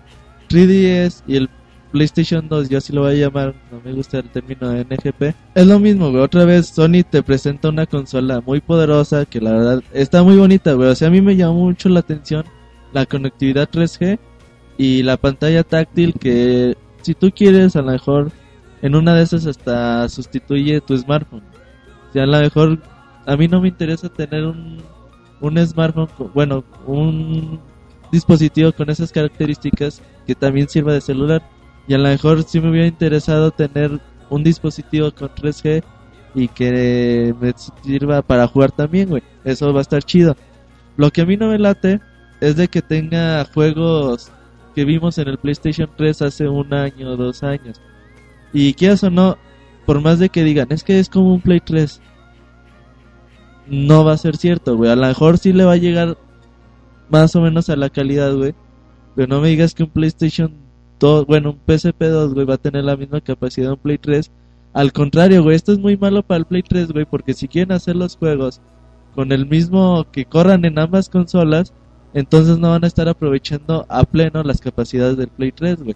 3DS 0.50 1.24
y 1.28 1.36
el 1.38 1.50
PlayStation 1.92 2.48
2, 2.48 2.70
yo 2.70 2.78
así 2.78 2.94
lo 2.94 3.02
voy 3.02 3.14
a 3.14 3.28
llamar, 3.28 3.56
no 3.72 3.82
me 3.84 3.94
gusta 3.94 4.20
el 4.20 4.30
término 4.30 4.70
de 4.70 4.86
NGP. 4.86 5.36
Es 5.56 5.68
lo 5.68 5.80
mismo, 5.80 6.12
güey. 6.12 6.22
Otra 6.22 6.46
vez 6.46 6.68
Sony 6.68 7.04
te 7.10 7.24
presenta 7.24 7.70
una 7.70 7.86
consola 7.86 8.42
muy 8.42 8.62
poderosa 8.62 9.26
que 9.26 9.42
la 9.42 9.52
verdad 9.52 9.84
está 9.94 10.24
muy 10.24 10.38
bonita, 10.38 10.74
güey. 10.74 10.90
O 10.90 10.96
sea, 10.96 11.08
a 11.08 11.12
mí 11.12 11.22
me 11.22 11.36
llamó 11.36 11.66
mucho 11.66 11.90
la 11.90 12.02
atención 12.02 12.46
la 12.94 13.06
conectividad 13.06 13.70
3G 13.70 14.20
y 14.78 15.04
la 15.04 15.18
pantalla 15.18 15.64
táctil 15.64 16.14
que 16.14 16.76
si 17.02 17.14
tú 17.14 17.32
quieres 17.32 17.76
a 17.76 17.82
lo 17.82 17.92
mejor 17.92 18.32
en 18.82 18.96
una 18.96 19.14
de 19.14 19.24
esas 19.24 19.46
hasta 19.46 20.08
sustituye 20.10 20.82
tu 20.82 20.98
smartphone. 20.98 21.44
O 22.10 22.14
sea, 22.14 22.24
a 22.24 22.28
lo 22.28 22.40
mejor 22.40 22.80
a 23.26 23.36
mí 23.36 23.48
no 23.48 23.62
me 23.62 23.68
interesa 23.68 24.10
tener 24.10 24.46
un, 24.46 24.78
un 25.42 25.68
smartphone, 25.68 26.08
bueno, 26.34 26.64
un 26.86 27.60
dispositivo 28.12 28.72
con 28.72 28.90
esas 28.90 29.12
características 29.12 30.02
que 30.26 30.36
también 30.36 30.68
sirva 30.70 30.94
de 30.94 31.02
celular. 31.02 31.44
Y 31.90 31.96
a 31.96 31.98
lo 31.98 32.08
mejor 32.08 32.44
sí 32.44 32.62
me 32.62 32.70
hubiera 32.70 32.86
interesado 32.86 33.50
tener 33.50 34.00
un 34.30 34.44
dispositivo 34.44 35.12
con 35.12 35.30
3G 35.30 35.84
y 36.36 36.48
que 36.48 37.34
me 37.42 37.52
sirva 37.84 38.22
para 38.22 38.48
jugar 38.48 38.72
también, 38.72 39.10
güey. 39.10 39.24
Eso 39.44 39.74
va 39.74 39.80
a 39.80 39.82
estar 39.82 40.04
chido. 40.04 40.38
Lo 40.98 41.10
que 41.10 41.22
a 41.22 41.26
mí 41.26 41.36
no 41.36 41.48
me 41.48 41.58
late 41.58 42.00
es 42.42 42.56
de 42.58 42.68
que 42.68 42.84
tenga 42.84 43.44
juegos 43.46 44.32
que 44.76 44.86
vimos 44.86 45.18
en 45.18 45.30
el 45.30 45.40
PlayStation 45.40 45.90
3 45.98 46.22
hace 46.22 46.48
un 46.48 46.72
año 46.76 47.10
o 47.10 47.18
dos 47.18 47.42
años. 47.42 47.82
Y 48.54 48.76
quieras 48.76 49.04
o 49.04 49.10
no, 49.10 49.40
por 49.88 50.00
más 50.00 50.20
de 50.20 50.30
que 50.30 50.44
digan, 50.44 50.68
es 50.70 50.84
que 50.84 51.00
es 51.00 51.10
como 51.10 51.34
un 51.34 51.42
Play 51.42 51.60
3, 51.60 52.02
no 53.66 54.06
va 54.06 54.14
a 54.14 54.18
ser 54.18 54.38
cierto, 54.38 54.78
güey. 54.78 54.92
A 54.92 54.96
lo 54.96 55.08
mejor 55.08 55.40
sí 55.40 55.54
le 55.54 55.66
va 55.66 55.72
a 55.72 55.78
llegar 55.78 56.20
más 57.10 57.36
o 57.36 57.42
menos 57.42 57.68
a 57.72 57.76
la 57.76 57.90
calidad, 57.90 58.36
güey. 58.36 58.54
Pero 59.16 59.28
no 59.28 59.42
me 59.42 59.48
digas 59.50 59.74
que 59.74 59.82
un 59.82 59.90
PlayStation 59.90 60.69
2, 61.00 61.26
bueno, 61.26 61.52
un 61.52 61.60
PSP 61.66 62.02
2, 62.04 62.34
güey, 62.34 62.46
va 62.46 62.56
a 62.56 62.58
tener 62.58 62.84
la 62.84 62.98
misma 62.98 63.22
capacidad 63.22 63.68
de 63.68 63.74
un 63.74 63.80
Play 63.80 63.98
3. 63.98 64.32
Al 64.74 64.94
contrario, 64.94 65.44
güey, 65.44 65.56
esto 65.56 65.72
es 65.72 65.80
muy 65.80 65.98
malo 65.98 66.24
para 66.24 66.40
el 66.40 66.46
Play 66.46 66.64
3, 66.64 66.92
güey, 66.92 67.06
porque 67.06 67.34
si 67.34 67.48
quieren 67.48 67.72
hacer 67.72 67.96
los 67.96 68.18
juegos 68.18 68.62
con 69.16 69.32
el 69.32 69.48
mismo 69.48 70.06
que 70.12 70.26
corran 70.26 70.66
en 70.66 70.78
ambas 70.78 71.10
consolas, 71.10 71.74
entonces 72.14 72.58
no 72.60 72.70
van 72.72 72.84
a 72.84 72.88
estar 72.88 73.08
aprovechando 73.08 73.86
a 73.90 74.04
pleno 74.04 74.44
las 74.44 74.62
capacidades 74.62 75.18
del 75.18 75.30
Play 75.30 75.52
3, 75.52 75.84
güey. 75.84 75.96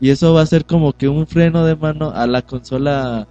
Y 0.00 0.10
eso 0.10 0.34
va 0.34 0.42
a 0.42 0.46
ser 0.46 0.64
como 0.64 0.92
que 0.92 1.08
un 1.08 1.26
freno 1.26 1.64
de 1.64 1.76
mano 1.76 2.10
a 2.10 2.26
la 2.26 2.42
consola 2.42 3.28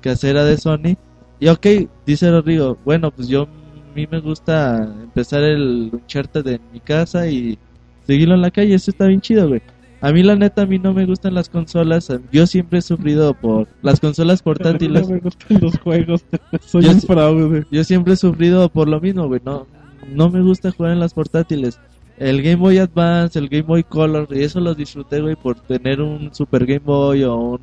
casera 0.00 0.44
de 0.44 0.58
Sony. 0.58 0.96
Y 1.38 1.48
ok, 1.48 1.66
dice 2.06 2.30
Rodrigo, 2.30 2.76
bueno, 2.84 3.10
pues 3.10 3.28
yo 3.28 3.42
a 3.42 3.94
mí 3.94 4.06
me 4.10 4.20
gusta 4.20 4.84
empezar 5.02 5.42
el 5.42 5.90
Uncharted 5.92 6.46
en 6.46 6.60
mi 6.72 6.80
casa 6.80 7.26
y 7.28 7.58
seguirlo 8.06 8.34
en 8.34 8.42
la 8.42 8.50
calle, 8.50 8.74
eso 8.74 8.90
está 8.90 9.06
bien 9.06 9.20
chido, 9.20 9.48
güey. 9.48 9.62
A 10.02 10.12
mí 10.12 10.22
la 10.22 10.34
neta, 10.34 10.62
a 10.62 10.66
mí 10.66 10.78
no 10.78 10.94
me 10.94 11.04
gustan 11.04 11.34
las 11.34 11.50
consolas, 11.50 12.10
yo 12.32 12.46
siempre 12.46 12.78
he 12.78 12.82
sufrido 12.82 13.34
por 13.34 13.68
las 13.82 14.00
consolas 14.00 14.42
portátiles. 14.42 15.08
No 15.08 15.14
me 15.14 15.20
gustan 15.20 15.60
los 15.60 15.78
juegos. 15.78 16.24
Soy 16.66 16.84
Yo 16.84 16.92
un 16.92 17.00
fraude. 17.02 17.66
Yo 17.70 17.84
siempre 17.84 18.14
he 18.14 18.16
sufrido 18.16 18.68
por 18.70 18.88
lo 18.88 18.98
mismo, 18.98 19.28
güey. 19.28 19.42
No, 19.44 19.66
no 20.08 20.30
me 20.30 20.40
gusta 20.40 20.70
jugar 20.70 20.92
en 20.92 21.00
las 21.00 21.12
portátiles. 21.12 21.78
El 22.18 22.42
Game 22.42 22.56
Boy 22.56 22.78
Advance, 22.78 23.38
el 23.38 23.48
Game 23.48 23.62
Boy 23.64 23.82
Color, 23.82 24.28
y 24.30 24.42
eso 24.42 24.60
los 24.60 24.76
disfruté, 24.76 25.20
güey, 25.20 25.36
por 25.36 25.60
tener 25.60 26.00
un 26.00 26.34
Super 26.34 26.64
Game 26.64 26.82
Boy 26.84 27.24
o 27.24 27.36
un 27.36 27.60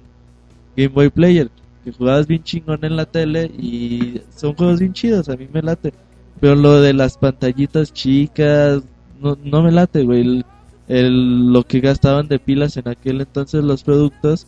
Game 0.75 0.89
Boy 0.89 1.09
Player. 1.09 1.49
Que 1.83 1.91
jugabas 1.91 2.27
bien 2.27 2.43
chingón 2.43 2.83
en 2.83 2.97
la 2.97 3.05
tele 3.05 3.45
y 3.45 4.21
son 4.35 4.53
juegos 4.55 4.79
bien 4.79 4.93
chidos, 4.93 5.29
a 5.29 5.35
mí 5.35 5.47
me 5.51 5.61
late. 5.61 5.93
Pero 6.39 6.55
lo 6.55 6.81
de 6.81 6.93
las 6.93 7.17
pantallitas 7.17 7.93
chicas, 7.93 8.83
no, 9.19 9.37
no 9.43 9.63
me 9.63 9.71
late, 9.71 10.03
güey. 10.03 10.43
El, 10.87 11.51
lo 11.51 11.63
que 11.63 11.79
gastaban 11.79 12.27
de 12.27 12.39
pilas 12.39 12.77
en 12.77 12.87
aquel 12.87 13.21
entonces 13.21 13.63
los 13.63 13.83
productos. 13.83 14.47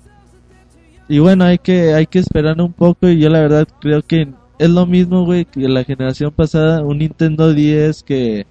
Y 1.08 1.20
bueno, 1.20 1.44
hay 1.44 1.58
que, 1.58 1.94
hay 1.94 2.06
que 2.06 2.20
esperar 2.20 2.62
un 2.62 2.74
poco 2.74 3.10
y 3.10 3.20
yo 3.20 3.30
la 3.30 3.40
verdad 3.42 3.68
creo 3.82 4.02
que 4.02 4.30
es 4.60 4.70
lo 4.70 4.86
mismo, 4.86 5.26
güey, 5.26 5.46
que 5.46 5.68
la 5.68 5.84
generación 5.84 6.32
pasada, 6.32 6.84
un 6.84 7.00
Nintendo 7.00 7.54
10 7.54 8.04
que 8.04 8.46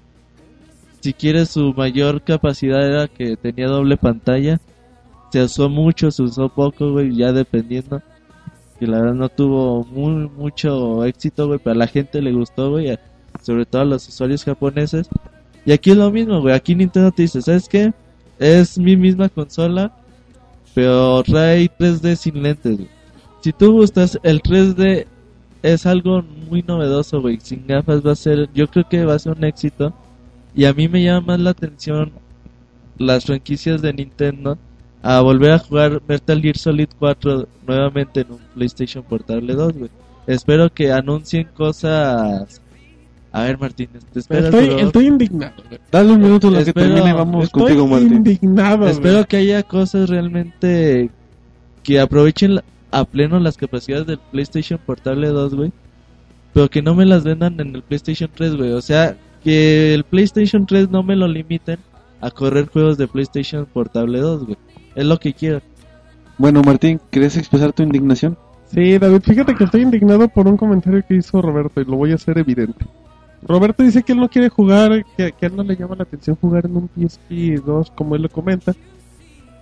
si 1.01 1.13
quieres 1.13 1.51
su 1.51 1.73
mayor 1.75 2.23
capacidad 2.23 2.85
era 2.85 3.09
que 3.09 3.37
tenía 3.37 3.69
doble 3.69 3.97
pantalla. 3.97 4.61
Se 5.31 5.43
usó 5.43 5.69
mucho, 5.69 6.11
se 6.11 6.23
usó 6.23 6.49
poco, 6.49 6.93
güey, 6.93 7.15
ya 7.15 7.33
dependiendo. 7.33 8.03
Que 8.79 8.87
la 8.87 9.01
verdad 9.01 9.15
no 9.15 9.29
tuvo 9.29 9.85
muy, 9.85 10.29
mucho 10.29 11.05
éxito, 11.05 11.47
güey, 11.47 11.59
pero 11.63 11.75
a 11.75 11.79
la 11.79 11.87
gente 11.87 12.23
le 12.23 12.33
gustó, 12.33 12.71
güey, 12.71 12.99
sobre 13.43 13.67
todo 13.67 13.83
a 13.83 13.85
los 13.85 14.09
usuarios 14.09 14.45
japoneses. 14.45 15.09
Y 15.65 15.73
aquí 15.73 15.91
es 15.91 15.97
lo 15.97 16.11
mismo, 16.11 16.41
güey, 16.41 16.55
aquí 16.55 16.75
Nintendo 16.75 17.11
te 17.13 17.23
dice, 17.23 17.43
¿sabes 17.43 17.69
qué? 17.69 17.93
Es 18.39 18.79
mi 18.79 18.97
misma 18.97 19.29
consola, 19.29 19.93
pero 20.75 21.23
trae 21.25 21.69
3D 21.69 22.17
sin 22.17 22.43
lentes, 22.43 22.77
güey. 22.77 22.89
Si 23.41 23.53
tú 23.53 23.73
gustas, 23.73 24.19
el 24.23 24.43
3D 24.43 25.07
es 25.63 25.87
algo 25.87 26.23
muy 26.49 26.63
novedoso, 26.63 27.21
güey. 27.21 27.39
Sin 27.41 27.67
gafas 27.67 28.05
va 28.05 28.13
a 28.13 28.17
ser, 28.17 28.49
yo 28.53 28.69
creo 28.69 28.89
que 28.89 29.05
va 29.05 29.15
a 29.15 29.19
ser 29.19 29.37
un 29.37 29.45
éxito. 29.45 29.95
Y 30.55 30.65
a 30.65 30.73
mí 30.73 30.89
me 30.89 31.03
llama 31.03 31.29
más 31.29 31.41
la 31.41 31.51
atención 31.51 32.13
las 32.97 33.27
franquicias 33.27 33.81
de 33.81 33.93
Nintendo 33.93 34.59
a 35.03 35.21
volver 35.21 35.53
a 35.53 35.59
jugar 35.59 36.03
Metal 36.09 36.41
Gear 36.41 36.57
Solid 36.57 36.89
4 36.99 37.47
nuevamente 37.67 38.21
en 38.23 38.33
un 38.33 38.41
PlayStation 38.55 39.05
Portable 39.05 39.55
2, 39.55 39.73
güey. 39.75 39.91
Espero 40.27 40.73
que 40.73 40.93
anuncien 40.93 41.49
cosas. 41.55 42.61
A 43.39 43.45
ver, 43.45 43.59
Martínez, 43.59 44.05
te 44.13 44.19
espero. 44.21 44.47
Estoy, 44.47 44.81
estoy 44.81 45.07
indignado. 45.07 45.55
güey. 45.69 45.81
Dale 45.93 46.13
un 46.13 46.21
minuto 46.21 46.49
en 46.49 46.55
lo 46.55 46.59
que 46.65 46.71
Espero- 46.71 46.95
termine, 46.95 47.13
vamos 47.13 47.45
Estoy 47.45 47.63
contigo, 47.63 47.87
Martín. 47.87 48.13
indignado. 48.15 48.79
güey. 48.79 48.91
Espero 48.91 49.25
que 49.27 49.37
haya 49.37 49.63
cosas 49.63 50.09
realmente 50.09 51.11
que 51.83 52.01
aprovechen 52.01 52.61
a 52.91 53.05
pleno 53.05 53.39
las 53.39 53.57
capacidades 53.57 54.07
del 54.07 54.19
PlayStation 54.19 54.79
Portable 54.85 55.29
2, 55.29 55.55
güey. 55.55 55.73
Pero 56.53 56.69
que 56.69 56.83
no 56.83 56.95
me 56.95 57.05
las 57.07 57.25
vendan 57.25 57.61
en 57.61 57.75
el 57.75 57.83
PlayStation 57.83 58.31
3, 58.35 58.57
güey. 58.57 58.73
O 58.73 58.81
sea, 58.81 59.17
que 59.45 59.95
el 59.95 60.05
PlayStation 60.05 60.67
3 60.67 60.91
no 60.91 61.03
me 61.03 61.15
lo 61.17 61.29
limiten 61.29 61.79
a 62.21 62.31
correr 62.31 62.67
juegos 62.67 62.99
de 62.99 63.07
PlayStation 63.07 63.67
Portable 63.67 64.19
2, 64.21 64.45
güey. 64.47 64.57
Es 64.97 65.05
lo 65.05 65.19
que 65.19 65.33
quiero. 65.33 65.61
Bueno, 66.39 66.63
Martín, 66.63 67.01
¿querés 67.11 67.37
expresar 67.37 67.73
tu 67.73 67.83
indignación? 67.83 68.37
Sí, 68.73 68.99
David, 68.99 69.21
fíjate 69.23 69.55
que 69.55 69.65
estoy 69.65 69.83
indignado 69.83 70.29
por 70.29 70.47
un 70.47 70.57
comentario 70.57 71.03
que 71.07 71.15
hizo 71.17 71.41
Roberto 71.41 71.81
y 71.81 71.85
lo 71.85 71.97
voy 71.97 72.13
a 72.13 72.17
hacer 72.17 72.37
evidente. 72.39 72.85
Roberto 73.43 73.83
dice 73.83 74.03
que 74.03 74.13
él 74.13 74.21
no 74.21 74.29
quiere 74.29 74.49
jugar, 74.49 75.05
que, 75.17 75.33
que 75.33 75.47
él 75.47 75.57
no 75.57 75.63
le 75.63 75.77
llama 75.77 75.97
la 75.97 76.03
atención 76.03 76.37
jugar 76.37 76.67
en 76.67 76.77
un 76.77 76.89
PSP 76.89 77.65
2, 77.65 77.91
como 77.93 78.17
él 78.17 78.23
lo 78.23 78.29
comenta. 78.29 78.75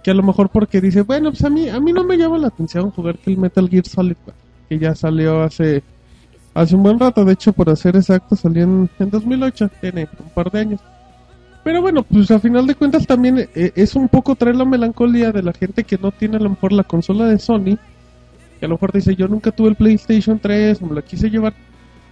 Que 0.03 0.11
a 0.11 0.15
lo 0.15 0.23
mejor 0.23 0.49
porque 0.49 0.81
dice, 0.81 1.03
bueno, 1.03 1.31
pues 1.31 1.45
a 1.45 1.51
mí, 1.51 1.69
a 1.69 1.81
mí 1.81 1.93
no 1.93 2.05
me 2.05 2.17
llama 2.17 2.39
la 2.39 2.49
atención 2.49 2.91
jugar 2.91 3.19
que 3.19 3.31
el 3.31 3.39
Metal 3.39 3.69
Gear 3.69 3.87
Solid, 3.87 4.17
que 4.69 4.79
ya 4.79 4.95
salió 4.95 5.43
hace, 5.43 5.83
hace 6.55 6.75
un 6.75 6.83
buen 6.83 6.99
rato. 6.99 7.25
De 7.25 7.33
hecho, 7.33 7.53
por 7.53 7.77
ser 7.77 7.97
exacto, 7.97 8.37
salió 8.37 8.63
en, 8.65 8.89
en 8.99 9.11
2008, 9.11 9.71
tiene 9.81 10.09
un 10.19 10.31
par 10.31 10.51
de 10.51 10.61
años. 10.61 10.81
Pero 11.65 11.83
bueno, 11.83 12.05
pues 12.05 12.31
a 12.31 12.39
final 12.39 12.67
de 12.67 12.77
cuentas 12.77 13.07
también 13.07 13.39
eh, 13.39 13.73
es 13.75 13.97
un 13.97 14.09
poco 14.09 14.37
traer 14.37 14.55
la 14.55 14.65
melancolía 14.65 15.33
de 15.33 15.43
la 15.43 15.53
gente 15.53 15.83
que 15.83 15.99
no 15.99 16.13
tiene 16.13 16.37
a 16.37 16.41
lo 16.41 16.51
mejor 16.51 16.73
la 16.73 16.85
consola 16.85 17.27
de 17.27 17.41
Sony 17.41 17.77
que 18.59 18.67
a 18.67 18.69
lo 18.69 18.75
mejor 18.75 18.93
dice 18.93 19.15
yo 19.15 19.29
nunca 19.29 19.51
tuve 19.51 19.71
el 19.71 19.77
PlayStation 19.77 20.39
3, 20.39 20.83
me 20.83 20.95
la 20.95 21.03
quise 21.03 21.31
llevar 21.31 21.55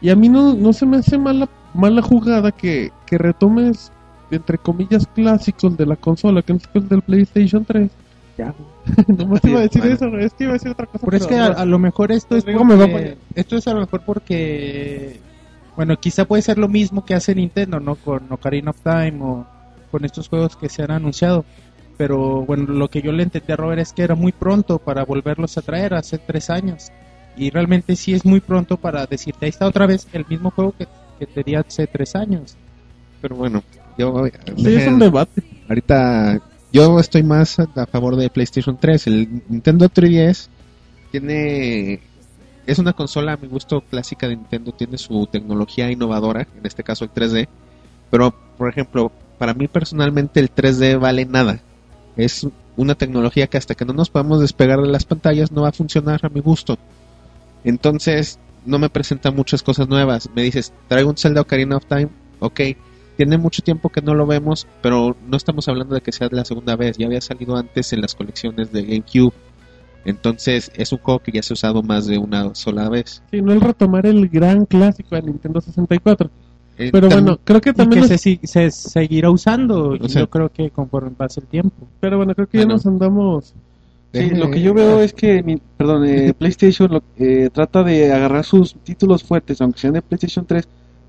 y 0.05 0.11
a 0.11 0.17
mí 0.17 0.29
no, 0.29 0.53
no 0.53 0.75
se 0.75 0.85
me 0.85 0.99
hace 0.99 1.17
mala 1.17 1.49
mala 1.73 2.03
jugada 2.03 2.53
que, 2.53 2.93
que 3.07 3.17
retomes 3.17 3.91
entre 4.31 4.59
comillas 4.59 5.07
clásicos 5.15 5.79
de 5.79 5.87
la 5.87 5.97
consola 5.97 6.43
que 6.43 6.53
no 6.53 6.59
es 6.59 6.69
el 6.75 6.89
del 6.91 7.01
PlayStation 7.01 7.65
3 7.65 7.91
ya 8.37 8.53
güey. 9.07 9.17
nomás 9.19 9.41
iba 9.45 9.61
a 9.61 9.63
decir 9.63 9.81
Bueno. 9.81 9.95
eso 9.95 10.19
es 10.19 10.35
que 10.35 10.45
iba 10.45 10.51
a 10.53 10.59
decir 10.61 10.71
otra 10.73 10.85
cosa 10.85 11.07
Pero 11.07 11.17
es 11.17 11.27
que 11.27 11.39
a, 11.39 11.49
no. 11.49 11.57
a 11.57 11.65
lo 11.65 11.79
mejor 11.79 12.13
esto 12.13 12.37
es 12.37 12.45
Rodrigo 12.45 12.67
me 12.67 12.77
va 12.77 12.85
a 12.85 12.89
porque, 12.89 13.17
esto 13.35 13.57
es 13.57 13.67
a 13.67 13.73
lo 13.73 13.81
mejor 13.81 14.03
porque 14.05 15.21
bueno 15.75 15.99
quizá 15.99 16.27
puede 16.27 16.43
ser 16.43 16.59
lo 16.59 16.69
mismo 16.69 17.03
que 17.07 17.15
hace 17.15 17.35
Nintendo 17.35 17.81
no 17.81 17.95
con 17.95 18.31
Ocarina 18.31 18.73
of 18.73 18.81
Time 18.83 19.19
o 19.23 19.47
con 19.91 20.05
estos 20.05 20.29
juegos 20.29 20.55
que 20.55 20.69
se 20.69 20.83
han 20.83 20.91
anunciado 20.91 21.47
pero 21.97 22.45
bueno 22.45 22.75
lo 22.75 22.89
que 22.91 23.01
yo 23.01 23.11
le 23.11 23.23
entendí 23.23 23.51
a 23.55 23.57
Robert 23.57 23.81
es 23.81 23.95
que 23.95 24.03
era 24.03 24.15
muy 24.17 24.33
pronto 24.33 24.79
para 24.79 25.03
volverlos 25.07 25.57
a 25.57 25.63
traer 25.63 25.95
hace 25.95 26.19
tres 26.19 26.51
años 26.51 26.93
y 27.37 27.51
realmente 27.51 27.97
sí 27.97 28.15
es 28.15 28.25
muy 28.25 28.41
pronto 28.41 28.77
para 28.77 29.07
decirte 29.07 29.47
ahí 29.47 29.51
está 29.51 29.67
otra 29.67 29.87
vez 29.87 30.07
el 30.13 30.25
mismo 30.29 30.51
juego 30.51 30.75
que, 30.77 30.87
que 31.19 31.27
te 31.27 31.43
di 31.43 31.55
hace 31.55 31.87
tres 31.87 32.15
años 32.15 32.57
Pero 33.21 33.37
bueno, 33.37 33.63
yo 33.99 34.25
sí 34.57 34.75
es 34.75 34.89
un 34.89 34.99
debate 34.99 35.43
ahorita 35.69 36.41
yo 36.75 36.99
estoy 36.99 37.23
más 37.23 37.61
a 37.61 37.69
a 37.77 37.87
favor 37.87 38.17
de 38.17 38.29
PlayStation 38.31 38.77
3. 38.77 39.07
El 39.07 39.43
Nintendo 39.49 39.89
3DS 39.89 40.49
tiene 41.13 42.01
es 42.67 42.79
una 42.81 42.93
consola 42.93 43.35
a 43.35 43.37
mi 43.37 43.47
gusto 43.47 43.81
clásica 43.83 44.27
de 44.27 44.35
Nintendo, 44.35 44.73
tiene 44.73 44.99
su 44.99 45.29
tecnología 45.31 45.89
innovadora, 45.93 46.49
en 46.59 46.67
este 46.67 46.83
caso 46.83 47.05
el 47.05 47.13
3D, 47.13 47.47
pero 48.11 48.35
por 48.59 48.69
ejemplo, 48.69 49.13
para 49.39 49.55
mí 49.55 49.69
personalmente 49.69 50.41
el 50.41 50.53
3D 50.53 50.99
vale 50.99 51.27
nada. 51.27 51.61
Es 52.17 52.45
una 52.77 52.97
tecnología 52.97 53.47
que 53.47 53.59
hasta 53.59 53.77
que 53.77 53.85
no 53.85 53.93
nos 53.93 54.11
podamos 54.11 54.41
despegar 54.41 54.81
de 54.81 54.89
las 54.89 55.05
pantallas 55.05 55.53
no 55.53 55.63
va 55.63 55.69
a 55.69 55.73
funcionar 55.73 56.21
a 56.25 56.29
mi 56.29 56.41
gusto. 56.41 56.77
Entonces, 57.65 58.39
no 58.67 58.79
me 58.79 58.89
presenta 58.91 59.31
muchas 59.31 59.63
cosas 59.63 59.89
nuevas. 59.89 60.29
Me 60.35 60.43
dices, 60.43 60.73
traigo 60.89 61.11
un 61.11 61.17
Zelda 61.17 61.41
Ocarina 61.41 61.77
of 61.77 61.87
Time, 61.87 62.09
ok, 62.41 62.61
tiene 63.17 63.39
mucho 63.39 63.63
tiempo 63.63 63.91
que 63.91 64.03
no 64.03 64.15
lo 64.15 64.27
vemos, 64.27 64.67
pero 64.83 65.17
no 65.29 65.37
estamos 65.37 65.69
hablando 65.69 65.95
de 65.95 66.01
que 66.01 66.13
sea 66.13 66.29
la 66.31 66.45
segunda 66.45 66.77
vez, 66.77 66.97
ya 66.99 67.07
había 67.07 67.21
salido 67.21 67.57
antes 67.57 67.93
en 67.93 68.01
las 68.01 68.15
colecciones 68.15 68.73
de 68.73 68.83
GameCube. 68.83 69.33
Entonces 70.05 70.71
es 70.75 70.93
un 70.93 70.99
juego 70.99 71.21
que 71.21 71.33
ya 71.33 71.43
se 71.43 71.53
ha 71.53 71.55
usado 71.55 71.83
más 71.83 72.07
de 72.07 72.19
una 72.19 72.55
sola 72.55 72.89
vez. 72.91 73.23
Sí, 73.31 73.41
no 73.41 73.53
el 73.53 73.61
retomar 73.61 74.05
el 74.07 74.29
gran 74.29 74.67
clásico 74.67 75.15
de 75.17 75.23
Nintendo 75.23 75.61
64. 75.63 76.31
Eh, 76.77 76.91
Pero 76.93 77.09
bueno, 77.09 77.39
creo 77.43 77.61
que 77.61 77.71
Y 77.71 77.73
también... 77.73 78.03
que 78.05 78.11
nos- 78.11 78.21
se, 78.51 78.71
seguirá 78.71 79.31
usando. 79.31 79.95
y 79.97 80.09
sea- 80.09 80.23
yo 80.23 80.29
creo 80.31 80.51
que 80.51 80.71
conforme 80.71 81.11
pase 81.13 81.41
el 81.41 81.47
tiempo. 81.47 81.87
Pero 82.01 82.19
bueno, 82.19 82.35
creo 82.35 82.49
que 82.49 82.59
ya 82.59 82.67
nos 82.67 82.85
andamos... 82.85 83.55
Sí, 84.15 84.31
lo 84.31 84.51
que 84.51 84.61
yo 84.63 84.73
veo 84.75 85.01
es 85.01 85.13
que, 85.13 85.43
mi- 85.43 85.61
perdón, 85.77 86.05
eh, 86.07 86.33
PlayStation 86.39 86.91
lo- 86.93 87.03
eh, 87.19 87.51
trata 87.53 87.83
de 87.83 88.13
agarrar 88.13 88.45
sus 88.45 88.75
títulos 88.77 89.23
fuertes, 89.25 89.61
aunque 89.61 89.81
sean 89.81 89.95
de 89.95 90.03
PlayStation 90.03 90.47
3, 90.47 90.67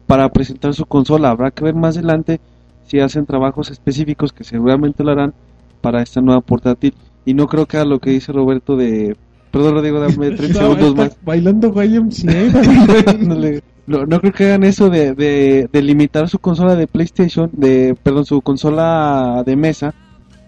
para 0.08 0.28
presentar 0.30 0.74
su 0.74 0.86
consola. 0.86 1.30
Habrá 1.30 1.52
que 1.52 1.64
ver 1.64 1.76
más 1.76 1.98
adelante 1.98 2.40
si 2.88 3.00
hacen 3.00 3.26
trabajos 3.26 3.72
específicos 3.72 4.34
que 4.34 4.44
seguramente 4.44 5.04
lo 5.04 5.12
harán 5.12 5.34
para 5.82 6.02
esta 6.02 6.22
nueva 6.22 6.42
portátil. 6.42 6.94
Y 7.26 7.34
no 7.34 7.48
creo 7.48 7.66
que 7.66 7.78
haga 7.78 7.86
lo 7.86 8.00
que 8.00 8.10
dice 8.12 8.32
Roberto 8.32 8.76
de... 8.76 9.16
Perdón, 9.52 9.76
Rodrigo, 9.76 10.00
dame 10.00 10.14
30 10.32 10.46
Estaba- 10.46 10.66
segundos 10.76 10.96
más. 10.96 11.18
Bailando 11.24 11.74
YMCA. 11.84 13.62
No, 13.88 14.04
no 14.08 14.20
creo 14.20 14.34
que 14.34 14.46
hagan 14.46 14.64
eso 14.64 14.90
de, 14.90 15.14
de, 15.14 15.70
de 15.72 15.82
limitar 15.84 16.28
su 16.28 16.40
consola 16.40 16.76
de 16.76 16.88
PlayStation, 16.88 17.52
de 17.54 17.96
perdón, 18.02 18.26
su 18.26 18.42
consola 18.42 19.44
de 19.46 19.56
mesa 19.56 19.94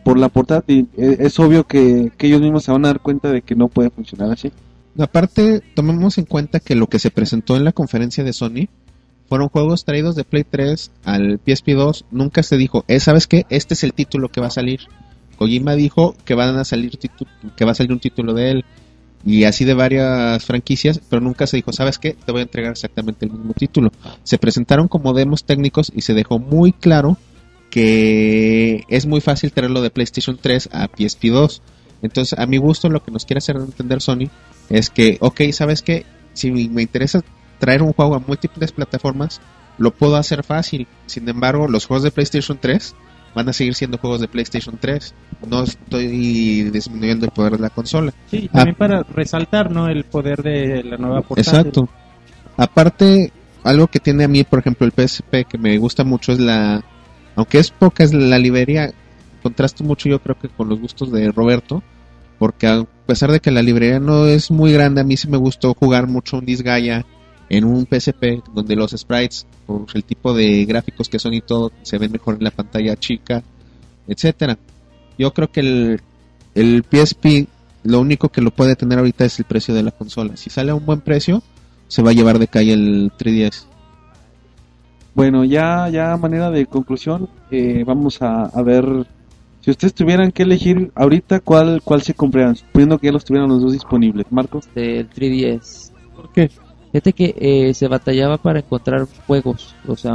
por 0.08 0.18
la 0.18 0.30
portátil. 0.30 0.88
Eh, 0.98 1.18
Es 1.20 1.38
obvio 1.38 1.66
que, 1.66 2.14
ellos 2.20 2.40
mismos 2.40 2.64
se 2.64 2.72
van 2.72 2.86
a 2.86 2.88
dar 2.88 3.02
cuenta 3.02 3.30
de 3.30 3.42
que 3.42 3.56
no 3.56 3.68
puede 3.68 3.90
funcionar 3.90 4.32
así. 4.32 4.54
Aparte, 4.98 5.62
tomemos 5.76 6.18
en 6.18 6.24
cuenta 6.24 6.62
que 6.62 6.76
lo 6.76 6.88
que 6.88 6.98
se 6.98 7.12
presentó 7.12 7.58
en 7.58 7.66
la 7.66 7.74
conferencia 7.74 8.24
de 8.24 8.32
Sony 8.32 8.70
fueron 9.28 9.50
juegos 9.50 9.84
traídos 9.84 10.16
de 10.16 10.24
Play 10.24 10.46
3 10.50 10.92
al 11.04 11.42
PSP 11.46 11.72
2. 11.72 12.06
Nunca 12.12 12.42
se 12.42 12.56
dijo, 12.56 12.86
eh, 12.88 13.02
¿sabes 13.02 13.28
qué? 13.28 13.46
Este 13.50 13.74
es 13.74 13.84
el 13.84 13.92
título 13.92 14.30
que 14.30 14.40
va 14.40 14.48
a 14.48 14.52
salir. 14.52 14.80
Kojima 15.38 15.76
dijo 15.76 16.16
que 16.24 16.36
van 16.36 16.56
a 16.58 16.64
salir 16.64 16.98
que 17.58 17.66
va 17.66 17.72
a 17.72 17.76
salir 17.76 17.92
un 17.92 18.00
título 18.00 18.34
de 18.34 18.52
él 18.52 18.66
y 19.26 19.44
así 19.44 19.66
de 19.66 19.74
varias 19.74 20.46
franquicias, 20.46 21.02
pero 21.10 21.22
nunca 21.22 21.48
se 21.48 21.58
dijo, 21.58 21.74
¿sabes 21.74 22.00
qué? 22.00 22.14
Te 22.14 22.32
voy 22.32 22.40
a 22.40 22.44
entregar 22.44 22.72
exactamente 22.72 23.26
el 23.26 23.34
mismo 23.34 23.54
título. 23.54 23.92
Se 24.24 24.38
presentaron 24.38 24.88
como 24.88 25.14
demos 25.14 25.44
técnicos 25.44 25.92
y 25.94 26.02
se 26.02 26.14
dejó 26.14 26.40
muy 26.40 26.72
claro 26.72 27.18
que 27.78 28.86
es 28.88 29.06
muy 29.06 29.22
fácil 29.22 29.52
traerlo 29.52 29.84
de 29.84 29.92
PlayStation 29.92 30.36
3 30.42 30.70
a 30.74 30.88
PSP 30.88 31.26
2. 31.26 31.62
Entonces, 32.02 32.40
a 32.40 32.48
mi 32.48 32.58
gusto, 32.58 32.90
lo 32.90 33.04
que 33.04 33.12
nos 33.12 33.24
quiere 33.24 33.38
hacer 33.38 33.56
entender 33.58 34.02
Sony 34.02 34.32
es 34.72 34.90
que, 34.90 35.20
ok, 35.22 35.42
¿sabes 35.52 35.84
qué? 35.84 36.04
Si 36.34 36.50
me 36.50 36.82
interesa 36.82 37.22
traer 37.60 37.84
un 37.84 37.94
juego 37.94 38.16
a 38.16 38.20
múltiples 38.20 38.72
plataformas, 38.72 39.42
lo 39.78 39.92
puedo 39.92 40.16
hacer 40.16 40.44
fácil. 40.44 40.88
Sin 41.06 41.30
embargo, 41.30 41.68
los 41.68 41.86
juegos 41.86 42.02
de 42.02 42.10
PlayStation 42.10 42.58
3 42.60 42.96
van 43.36 43.48
a 43.48 43.54
seguir 43.54 43.76
siendo 43.76 44.00
juegos 44.00 44.22
de 44.22 44.28
PlayStation 44.28 44.80
3. 44.82 45.14
No 45.48 45.62
estoy 45.62 46.64
disminuyendo 46.72 47.28
el 47.28 47.32
poder 47.32 47.54
de 47.54 47.60
la 47.60 47.70
consola. 47.70 48.12
Sí, 48.32 48.50
Ah. 48.54 48.58
también 48.58 48.76
para 48.76 49.04
resaltar 49.04 49.70
¿no? 49.70 49.88
el 49.88 50.04
poder 50.06 50.42
de 50.42 50.84
la 50.84 50.98
nueva 50.98 51.22
portátil. 51.22 51.60
Exacto. 51.60 51.90
Aparte, 52.58 53.32
algo 53.64 53.86
que 53.86 54.00
tiene 54.00 54.24
a 54.24 54.28
mí, 54.28 54.44
por 54.44 54.58
ejemplo, 54.58 54.88
el 54.88 54.94
PSP 54.94 55.46
que 55.48 55.60
me 55.60 55.78
gusta 55.78 56.04
mucho 56.04 56.32
es 56.32 56.40
la, 56.40 56.84
aunque 57.38 57.60
es 57.60 57.72
poca, 57.72 58.04
es 58.04 58.14
la 58.14 58.40
librería. 58.40 58.92
Contrasto 59.42 59.84
mucho, 59.84 60.10
yo 60.10 60.20
creo 60.20 60.38
que 60.38 60.50
con 60.50 60.68
los 60.68 60.82
gustos 60.82 61.12
de 61.12 61.32
Roberto, 61.32 61.84
porque 62.40 62.68
a 62.68 62.84
pesar 63.06 63.32
de 63.32 63.40
que 63.40 63.52
la 63.52 63.62
librería 63.62 64.00
no 64.00 64.26
es 64.26 64.52
muy 64.52 64.74
grande, 64.74 65.02
a 65.02 65.04
mí 65.04 65.16
sí 65.16 65.30
me 65.30 65.38
gustó 65.38 65.74
jugar 65.76 66.08
mucho 66.08 66.38
un 66.38 66.46
Disgaea 66.46 67.06
en 67.50 67.64
un 67.64 67.86
PSP 67.86 68.44
donde 68.54 68.76
los 68.76 68.92
sprites, 68.92 69.46
por 69.68 69.86
el 69.94 70.04
tipo 70.04 70.34
de 70.34 70.66
gráficos 70.66 71.08
que 71.10 71.20
son 71.20 71.36
y 71.36 71.42
todo, 71.42 71.72
se 71.84 72.00
ven 72.00 72.12
mejor 72.12 72.36
en 72.36 72.44
la 72.44 72.52
pantalla 72.52 72.96
chica, 72.98 73.44
etcétera. 74.08 74.58
Yo 75.18 75.32
creo 75.32 75.52
que 75.52 75.60
el, 75.60 76.02
el 76.56 76.84
PSP 76.84 77.48
lo 77.84 78.02
único 78.02 78.30
que 78.30 78.42
lo 78.42 78.50
puede 78.50 78.76
tener 78.76 78.98
ahorita 78.98 79.26
es 79.26 79.38
el 79.38 79.46
precio 79.46 79.76
de 79.76 79.84
la 79.84 79.92
consola. 79.92 80.36
Si 80.38 80.50
sale 80.50 80.72
a 80.72 80.76
un 80.76 80.86
buen 80.88 81.02
precio, 81.02 81.44
se 81.88 82.02
va 82.02 82.10
a 82.10 82.14
llevar 82.14 82.40
de 82.40 82.48
calle 82.48 82.74
el 82.74 83.12
3DS. 83.16 83.67
Bueno, 85.18 85.44
ya, 85.44 85.90
ya 85.90 86.14
a 86.14 86.18
manera 86.18 86.52
de 86.52 86.68
conclusión, 86.68 87.28
eh, 87.50 87.84
vamos 87.84 88.22
a, 88.22 88.46
a 88.46 88.62
ver 88.62 88.86
si 89.62 89.72
ustedes 89.72 89.96
tuvieran 89.96 90.32
que 90.32 90.44
elegir 90.44 90.92
ahorita 90.94 91.40
cuál, 91.40 91.82
cuál 91.84 92.04
se 92.04 92.14
comprarían, 92.14 92.56
suponiendo 92.56 93.00
que 93.00 93.08
ya 93.08 93.14
los 93.14 93.26
tuvieran 93.26 93.50
los 93.50 93.60
dos 93.64 93.74
disponibles. 93.74 94.28
Marcos. 94.32 94.70
Del 94.76 95.10
3DS. 95.10 95.92
¿Por 96.16 96.30
qué? 96.30 96.52
Fíjate 96.92 97.14
que 97.14 97.34
eh, 97.36 97.74
se 97.74 97.88
batallaba 97.88 98.38
para 98.38 98.60
encontrar 98.60 99.08
juegos, 99.26 99.74
o 99.88 99.96
sea, 99.96 100.14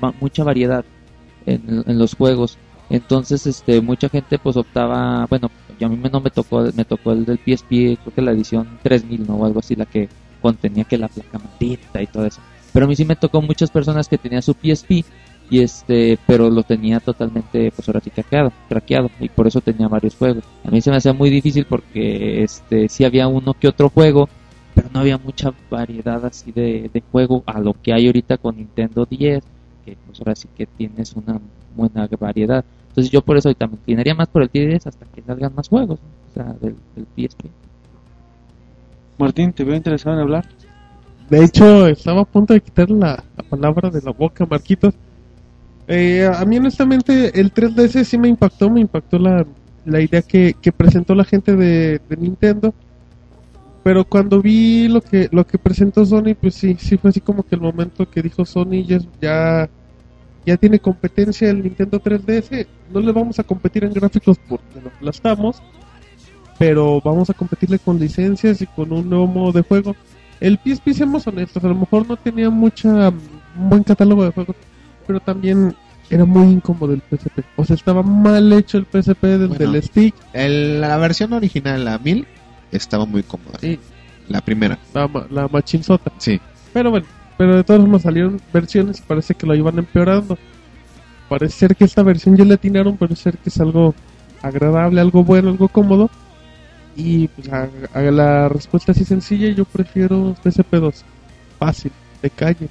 ma- 0.00 0.14
mucha 0.20 0.44
variedad 0.44 0.84
en, 1.44 1.82
en 1.84 1.98
los 1.98 2.14
juegos. 2.14 2.56
Entonces, 2.88 3.48
este, 3.48 3.80
mucha 3.80 4.08
gente 4.08 4.38
pues 4.38 4.56
optaba, 4.56 5.26
bueno, 5.28 5.50
y 5.76 5.84
a 5.84 5.88
mí 5.88 5.96
me- 5.96 6.08
no 6.08 6.20
me 6.20 6.30
tocó, 6.30 6.62
me 6.72 6.84
tocó 6.84 7.10
el 7.10 7.24
del 7.24 7.38
PSP, 7.38 7.98
creo 8.00 8.14
que 8.14 8.22
la 8.22 8.30
edición 8.30 8.78
3000, 8.80 9.26
¿no? 9.26 9.34
O 9.38 9.44
algo 9.44 9.58
así, 9.58 9.74
la 9.74 9.86
que 9.86 10.08
contenía 10.40 10.84
que 10.84 10.98
la 10.98 11.08
placa 11.08 11.36
maldita 11.40 12.00
y 12.00 12.06
todo 12.06 12.24
eso. 12.26 12.40
Pero 12.76 12.84
a 12.84 12.88
mí 12.90 12.94
sí 12.94 13.06
me 13.06 13.16
tocó 13.16 13.40
muchas 13.40 13.70
personas 13.70 14.06
que 14.06 14.18
tenían 14.18 14.42
su 14.42 14.52
PSP 14.52 15.02
y 15.48 15.60
este, 15.60 16.18
pero 16.26 16.50
lo 16.50 16.62
tenía 16.62 17.00
totalmente, 17.00 17.72
pues 17.74 17.88
ahora 17.88 18.00
sí 18.00 18.10
craqueado, 18.10 18.52
craqueado 18.68 19.10
y 19.18 19.30
por 19.30 19.46
eso 19.46 19.62
tenía 19.62 19.88
varios 19.88 20.14
juegos. 20.14 20.44
A 20.62 20.70
mí 20.70 20.82
se 20.82 20.90
me 20.90 20.98
hacía 20.98 21.14
muy 21.14 21.30
difícil 21.30 21.64
porque, 21.64 22.42
este, 22.42 22.90
sí 22.90 23.06
había 23.06 23.28
uno 23.28 23.54
que 23.54 23.68
otro 23.68 23.88
juego 23.88 24.28
pero 24.74 24.90
no 24.92 25.00
había 25.00 25.16
mucha 25.16 25.54
variedad 25.70 26.22
así 26.26 26.52
de, 26.52 26.90
de 26.92 27.02
juego 27.10 27.42
a 27.46 27.60
lo 27.60 27.72
que 27.72 27.94
hay 27.94 28.08
ahorita 28.08 28.36
con 28.36 28.58
Nintendo 28.58 29.06
10, 29.06 29.42
que 29.86 29.96
pues 30.04 30.20
ahora 30.20 30.36
sí 30.36 30.46
que 30.54 30.66
tienes 30.66 31.14
una 31.14 31.40
buena 31.74 32.06
variedad. 32.20 32.62
Entonces 32.88 33.10
yo 33.10 33.22
por 33.22 33.38
eso 33.38 33.48
ahorita 33.48 33.68
me 33.68 33.76
inclinaría 33.76 34.14
más 34.14 34.28
por 34.28 34.42
el 34.42 34.50
10 34.52 34.86
hasta 34.86 35.06
que 35.06 35.22
salgan 35.22 35.54
más 35.54 35.70
juegos, 35.70 35.98
¿no? 35.98 36.08
o 36.30 36.34
sea, 36.34 36.52
del, 36.60 36.76
del 36.94 37.06
PSP. 37.16 37.46
Martín, 39.16 39.54
te 39.54 39.64
veo 39.64 39.76
interesado 39.76 40.14
en 40.14 40.20
hablar. 40.20 40.46
De 41.30 41.44
hecho, 41.44 41.88
estaba 41.88 42.22
a 42.22 42.24
punto 42.24 42.54
de 42.54 42.60
quitar 42.60 42.90
la, 42.90 43.22
la 43.36 43.42
palabra 43.42 43.90
de 43.90 44.00
la 44.02 44.12
boca, 44.12 44.46
Marquitos. 44.46 44.94
Eh, 45.88 46.28
a 46.32 46.44
mí, 46.44 46.58
honestamente, 46.58 47.38
el 47.38 47.52
3DS 47.52 48.04
sí 48.04 48.18
me 48.18 48.28
impactó. 48.28 48.70
Me 48.70 48.80
impactó 48.80 49.18
la, 49.18 49.44
la 49.84 50.00
idea 50.00 50.22
que, 50.22 50.54
que 50.60 50.72
presentó 50.72 51.14
la 51.14 51.24
gente 51.24 51.56
de, 51.56 52.00
Nintendo. 52.18 52.74
Pero 53.82 54.04
cuando 54.04 54.42
vi 54.42 54.88
lo 54.88 55.00
que 55.00 55.28
lo 55.30 55.46
que 55.46 55.58
presentó 55.58 56.04
Sony, 56.04 56.34
pues 56.40 56.56
sí, 56.56 56.76
sí 56.78 56.96
fue 56.96 57.10
así 57.10 57.20
como 57.20 57.44
que 57.44 57.54
el 57.54 57.60
momento 57.60 58.10
que 58.10 58.20
dijo 58.20 58.44
Sony 58.44 58.84
ya, 58.84 58.98
ya, 60.44 60.56
tiene 60.56 60.80
competencia 60.80 61.48
el 61.48 61.62
Nintendo 61.62 62.00
3DS. 62.00 62.66
No 62.92 63.00
le 63.00 63.12
vamos 63.12 63.38
a 63.38 63.44
competir 63.44 63.84
en 63.84 63.92
gráficos 63.92 64.38
porque 64.48 64.80
lo 64.82 64.88
aplastamos. 64.88 65.62
Pero 66.58 67.00
vamos 67.04 67.30
a 67.30 67.34
competirle 67.34 67.78
con 67.78 67.98
licencias 67.98 68.60
y 68.62 68.66
con 68.66 68.90
un 68.92 69.08
nuevo 69.08 69.26
modo 69.28 69.52
de 69.52 69.62
juego. 69.62 69.94
El 70.40 70.58
PSP, 70.62 70.92
seamos 70.92 71.26
honestos, 71.26 71.62
a 71.64 71.68
lo 71.68 71.74
mejor 71.74 72.06
no 72.08 72.16
tenía 72.16 72.50
mucha 72.50 73.08
un 73.08 73.68
buen 73.70 73.82
catálogo 73.82 74.24
de 74.24 74.30
juegos, 74.32 74.56
pero 75.06 75.18
también 75.20 75.74
era 76.10 76.24
muy 76.24 76.52
incómodo 76.52 76.92
el 76.92 77.00
PSP. 77.10 77.40
O 77.56 77.64
sea, 77.64 77.74
estaba 77.74 78.02
mal 78.02 78.52
hecho 78.52 78.76
el 78.78 78.84
PSP 78.86 79.22
del, 79.26 79.48
Bueno. 79.48 79.72
del 79.72 79.82
stick. 79.82 80.14
El- 80.32 80.80
la 80.80 80.96
versión 80.98 81.32
original, 81.32 81.84
la 81.84 81.98
1000, 81.98 82.26
estaba 82.70 83.06
muy 83.06 83.22
cómoda. 83.22 83.58
Sí. 83.60 83.78
La 84.28 84.40
primera, 84.40 84.78
La, 84.92 85.08
la 85.30 85.48
machinzota. 85.48 86.12
sí. 86.18 86.40
Pero 86.72 86.90
bueno, 86.90 87.06
pero 87.38 87.56
de 87.56 87.64
todas 87.64 87.80
formas 87.80 88.02
salieron 88.02 88.40
versiones 88.52 88.98
y 88.98 89.02
parece 89.02 89.34
que 89.34 89.46
lo 89.46 89.54
iban 89.54 89.78
empeorando. 89.78 90.36
Parece 91.28 91.56
ser 91.58 91.76
que 91.76 91.84
esta 91.84 92.02
versión 92.02 92.36
ya 92.36 92.44
le 92.44 92.54
atinaron, 92.54 92.96
parece 92.96 93.22
ser 93.22 93.38
que 93.38 93.48
es 93.48 93.60
algo 93.60 93.94
agradable, 94.42 95.00
algo 95.00 95.24
bueno, 95.24 95.48
algo 95.50 95.68
cómodo. 95.68 96.10
Y 96.96 97.28
pues 97.28 97.48
a, 97.52 97.68
a 97.92 98.00
la 98.00 98.48
respuesta 98.48 98.92
así 98.92 99.04
sencilla, 99.04 99.48
yo 99.50 99.64
prefiero 99.64 100.34
PSP2. 100.42 100.94
Fácil, 101.58 101.92
de 102.22 102.30
calle, 102.30 102.68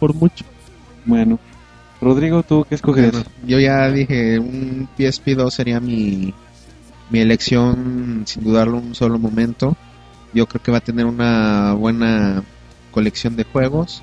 por 0.00 0.14
mucho. 0.14 0.44
Bueno, 1.04 1.38
Rodrigo, 2.00 2.42
¿tú 2.42 2.64
qué 2.68 2.74
escoges? 2.76 3.12
Bueno, 3.12 3.26
yo 3.46 3.58
ya 3.60 3.90
dije, 3.90 4.38
un 4.38 4.88
PSP 4.96 5.34
2 5.36 5.52
sería 5.54 5.80
mi, 5.80 6.32
mi 7.10 7.20
elección, 7.20 8.24
sin 8.26 8.44
dudarlo 8.44 8.78
un 8.78 8.94
solo 8.94 9.18
momento. 9.18 9.76
Yo 10.32 10.46
creo 10.46 10.62
que 10.62 10.72
va 10.72 10.78
a 10.78 10.82
tener 10.82 11.06
una 11.06 11.72
buena 11.74 12.42
colección 12.92 13.36
de 13.36 13.44
juegos. 13.44 14.02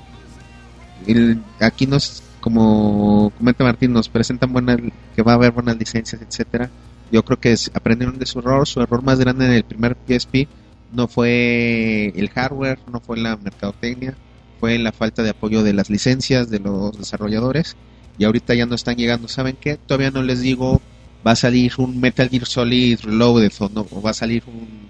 El- 1.08 1.42
aquí 1.60 1.86
nos, 1.88 2.24
como 2.40 3.32
comenta 3.38 3.64
Martín, 3.64 3.92
nos 3.94 4.08
presentan 4.10 4.54
buenas, 4.54 4.78
que 5.16 5.22
va 5.24 5.34
a 5.34 5.36
haber 5.36 5.52
buenas 5.52 5.78
licencias, 5.78 6.22
etcétera. 6.22 6.70
Yo 7.14 7.24
creo 7.24 7.40
que 7.40 7.56
aprendieron 7.76 8.18
de 8.18 8.26
su 8.26 8.40
error. 8.40 8.68
Su 8.68 8.82
error 8.82 9.04
más 9.04 9.20
grande 9.20 9.46
en 9.46 9.52
el 9.52 9.64
primer 9.64 9.96
PSP 10.08 10.48
no 10.92 11.08
fue 11.08 12.12
el 12.16 12.30
hardware, 12.30 12.80
no 12.92 13.00
fue 13.00 13.18
la 13.18 13.38
mercadotecnia, 13.38 14.16
fue 14.60 14.80
la 14.80 14.92
falta 14.92 15.22
de 15.22 15.30
apoyo 15.30 15.62
de 15.62 15.74
las 15.74 15.92
licencias 15.92 16.50
de 16.50 16.60
los 16.60 16.98
desarrolladores 16.98 17.78
y 18.18 18.24
ahorita 18.26 18.56
ya 18.56 18.66
no 18.66 18.74
están 18.74 18.96
llegando. 18.96 19.28
¿Saben 19.28 19.56
qué? 19.62 19.78
Todavía 19.78 20.10
no 20.10 20.24
les 20.24 20.42
digo 20.42 20.82
va 21.26 21.32
a 21.32 21.36
salir 21.36 21.74
un 21.78 22.00
Metal 22.02 22.28
Gear 22.28 22.46
Solid 22.46 23.00
Reloaded 23.04 23.52
o, 23.60 23.70
no, 23.70 23.88
o 23.92 24.02
va 24.02 24.10
a 24.10 24.14
salir 24.14 24.44
un, 24.48 24.90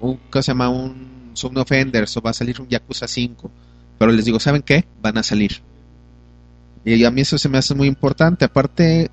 un 0.00 0.18
¿cómo 0.28 0.42
se 0.42 0.50
llama? 0.50 0.68
Un 0.70 1.30
Zone 1.34 1.60
of 1.60 1.70
Enders 1.70 2.16
o 2.16 2.20
va 2.20 2.30
a 2.30 2.34
salir 2.34 2.60
un 2.60 2.68
Yakuza 2.68 3.06
5. 3.06 3.48
Pero 3.96 4.10
les 4.10 4.24
digo, 4.24 4.40
¿saben 4.40 4.62
qué? 4.62 4.84
Van 5.00 5.16
a 5.18 5.22
salir. 5.22 5.62
Y 6.84 7.04
a 7.04 7.10
mí 7.12 7.20
eso 7.20 7.38
se 7.38 7.48
me 7.48 7.58
hace 7.58 7.76
muy 7.76 7.86
importante. 7.86 8.44
Aparte, 8.44 9.08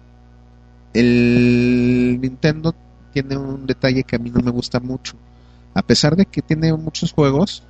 el 0.93 1.98
Nintendo 2.39 2.73
tiene 3.11 3.37
un 3.37 3.65
detalle 3.65 4.03
que 4.03 4.15
a 4.15 4.19
mí 4.19 4.29
no 4.29 4.41
me 4.41 4.51
gusta 4.51 4.79
mucho. 4.79 5.15
A 5.73 5.81
pesar 5.81 6.15
de 6.15 6.25
que 6.25 6.41
tiene 6.41 6.73
muchos 6.73 7.11
juegos, 7.11 7.63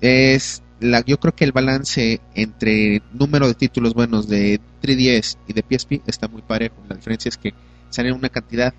es 0.00 0.62
la, 0.80 1.04
yo 1.04 1.20
creo 1.20 1.34
que 1.34 1.44
el 1.44 1.52
balance 1.52 2.20
entre 2.34 3.02
número 3.12 3.46
de 3.46 3.54
títulos 3.54 3.92
buenos 3.92 4.28
de 4.28 4.60
3DS 4.82 5.36
y 5.46 5.52
de 5.52 5.62
PSP 5.62 6.02
está 6.06 6.26
muy 6.26 6.40
parejo. 6.40 6.76
La 6.88 6.96
diferencia 6.96 7.28
es 7.28 7.36
que 7.36 7.52
salen 7.90 8.14
una 8.14 8.30
cantidad 8.30 8.72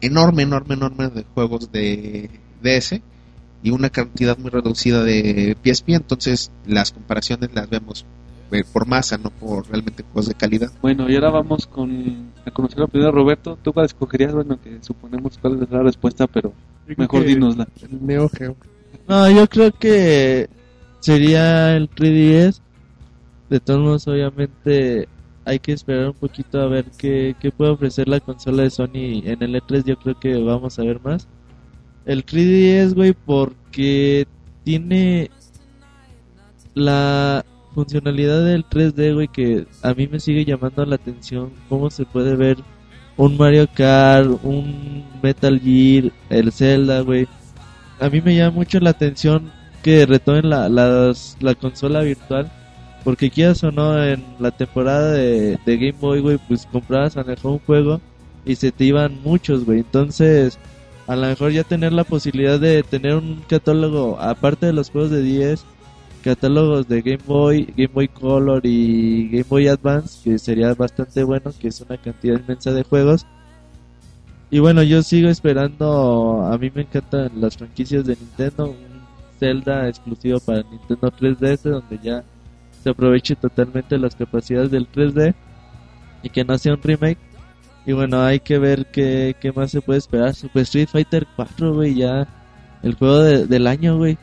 enorme, 0.00 0.44
enorme, 0.44 0.74
enorme 0.74 1.08
de 1.10 1.24
juegos 1.34 1.70
de 1.70 2.30
DS 2.62 3.00
y 3.62 3.70
una 3.70 3.90
cantidad 3.90 4.38
muy 4.38 4.50
reducida 4.50 5.04
de 5.04 5.56
PSP. 5.62 5.90
Entonces 5.90 6.50
las 6.66 6.92
comparaciones 6.92 7.50
las 7.52 7.68
vemos 7.68 8.06
por 8.72 8.86
masa, 8.86 9.18
no 9.18 9.30
por 9.30 9.68
realmente 9.68 10.02
juegos 10.02 10.26
de 10.26 10.34
calidad. 10.34 10.70
Bueno, 10.80 11.08
y 11.08 11.14
ahora 11.14 11.30
vamos 11.30 11.66
con 11.66 12.32
a 12.44 12.50
conocer 12.50 12.78
la 12.78 12.84
opinión 12.86 13.10
de 13.10 13.12
Roberto. 13.12 13.58
¿Tú 13.62 13.72
cuál 13.72 13.86
escogerías? 13.86 14.32
Bueno, 14.32 14.58
que 14.60 14.78
suponemos 14.82 15.38
cuál 15.38 15.62
es 15.62 15.70
la 15.70 15.82
respuesta, 15.82 16.26
pero 16.26 16.52
mejor. 16.96 17.24
El 17.24 17.38
Neo 18.00 18.28
Geo. 18.28 18.56
No, 19.06 19.30
yo 19.30 19.46
creo 19.48 19.72
que 19.72 20.48
sería 21.00 21.76
el 21.76 21.90
3DS. 21.90 22.60
De 23.50 23.60
todos 23.60 23.80
modos, 23.80 24.08
obviamente, 24.08 25.08
hay 25.44 25.58
que 25.58 25.72
esperar 25.72 26.08
un 26.08 26.14
poquito 26.14 26.60
a 26.60 26.66
ver 26.66 26.86
qué, 26.98 27.34
qué 27.40 27.50
puede 27.50 27.70
ofrecer 27.70 28.08
la 28.08 28.20
consola 28.20 28.64
de 28.64 28.70
Sony 28.70 29.22
en 29.24 29.42
el 29.42 29.54
E3. 29.54 29.84
Yo 29.84 29.98
creo 29.98 30.18
que 30.18 30.36
vamos 30.36 30.78
a 30.78 30.82
ver 30.82 31.00
más. 31.00 31.26
El 32.04 32.24
3DS, 32.24 32.94
güey, 32.94 33.12
porque 33.12 34.26
tiene 34.64 35.30
la 36.74 37.44
funcionalidad 37.74 38.44
del 38.44 38.64
3D, 38.64 39.14
güey, 39.14 39.28
que 39.28 39.66
a 39.82 39.94
mí 39.94 40.08
me 40.08 40.20
sigue 40.20 40.44
llamando 40.44 40.84
la 40.84 40.96
atención. 40.96 41.50
Cómo 41.68 41.90
se 41.90 42.04
puede 42.04 42.34
ver 42.36 42.58
un 43.16 43.36
Mario 43.36 43.68
Kart, 43.74 44.28
un 44.42 45.04
Metal 45.22 45.60
Gear, 45.60 46.12
el 46.30 46.52
Zelda, 46.52 47.00
güey. 47.00 47.26
A 48.00 48.08
mí 48.08 48.20
me 48.20 48.36
llama 48.36 48.56
mucho 48.56 48.78
la 48.80 48.90
atención 48.90 49.50
que 49.82 50.06
retomen 50.06 50.48
la, 50.50 50.68
las- 50.68 51.36
la 51.40 51.54
consola 51.54 52.00
virtual. 52.02 52.50
Porque 53.04 53.30
quieras 53.30 53.62
o 53.64 53.70
no, 53.70 54.02
en 54.04 54.22
la 54.38 54.50
temporada 54.50 55.12
de, 55.12 55.58
de 55.64 55.76
Game 55.76 55.94
Boy, 56.00 56.20
güey, 56.20 56.38
pues 56.48 56.66
comprabas 56.70 57.16
a 57.16 57.20
lo 57.22 57.26
mejor 57.28 57.52
un 57.52 57.58
juego 57.60 58.00
y 58.44 58.56
se 58.56 58.70
te 58.72 58.84
iban 58.84 59.18
muchos, 59.22 59.64
güey. 59.64 59.78
Entonces, 59.80 60.58
a 61.06 61.16
lo 61.16 61.26
mejor 61.28 61.52
ya 61.52 61.64
tener 61.64 61.92
la 61.92 62.04
posibilidad 62.04 62.58
de 62.60 62.82
tener 62.82 63.14
un 63.14 63.40
catálogo, 63.48 64.18
aparte 64.20 64.66
de 64.66 64.72
los 64.72 64.90
juegos 64.90 65.10
de 65.10 65.22
10, 65.22 65.64
catálogos 66.28 66.86
de 66.88 67.00
Game 67.00 67.22
Boy, 67.26 67.64
Game 67.76 67.90
Boy 67.92 68.08
Color 68.08 68.60
y 68.64 69.28
Game 69.30 69.46
Boy 69.48 69.66
Advance, 69.68 70.18
que 70.22 70.38
sería 70.38 70.74
bastante 70.74 71.22
bueno, 71.24 71.50
que 71.58 71.68
es 71.68 71.80
una 71.80 71.96
cantidad 71.96 72.38
inmensa 72.38 72.70
de 72.72 72.82
juegos. 72.82 73.26
Y 74.50 74.58
bueno, 74.58 74.82
yo 74.82 75.02
sigo 75.02 75.28
esperando, 75.30 76.46
a 76.50 76.56
mí 76.58 76.70
me 76.74 76.82
encantan 76.82 77.30
las 77.40 77.56
franquicias 77.56 78.04
de 78.04 78.16
Nintendo, 78.16 78.66
un 78.70 78.76
Zelda 79.38 79.88
exclusivo 79.88 80.38
para 80.40 80.62
Nintendo 80.70 81.10
3DS, 81.10 81.62
donde 81.62 81.98
ya 82.02 82.22
se 82.82 82.90
aproveche 82.90 83.34
totalmente 83.34 83.96
las 83.98 84.14
capacidades 84.14 84.70
del 84.70 84.86
3D 84.90 85.34
y 86.22 86.28
que 86.28 86.44
no 86.44 86.58
sea 86.58 86.74
un 86.74 86.82
remake. 86.82 87.18
Y 87.86 87.92
bueno, 87.92 88.20
hay 88.22 88.40
que 88.40 88.58
ver 88.58 88.86
qué, 88.92 89.34
qué 89.40 89.50
más 89.52 89.70
se 89.70 89.80
puede 89.80 89.98
esperar. 89.98 90.34
Super 90.34 90.62
Street 90.62 90.88
Fighter 90.92 91.26
4, 91.36 91.72
güey, 91.74 91.94
ya 91.94 92.26
el 92.82 92.94
juego 92.94 93.20
de- 93.20 93.46
del 93.46 93.66
año, 93.66 93.96
güey. 93.96 94.18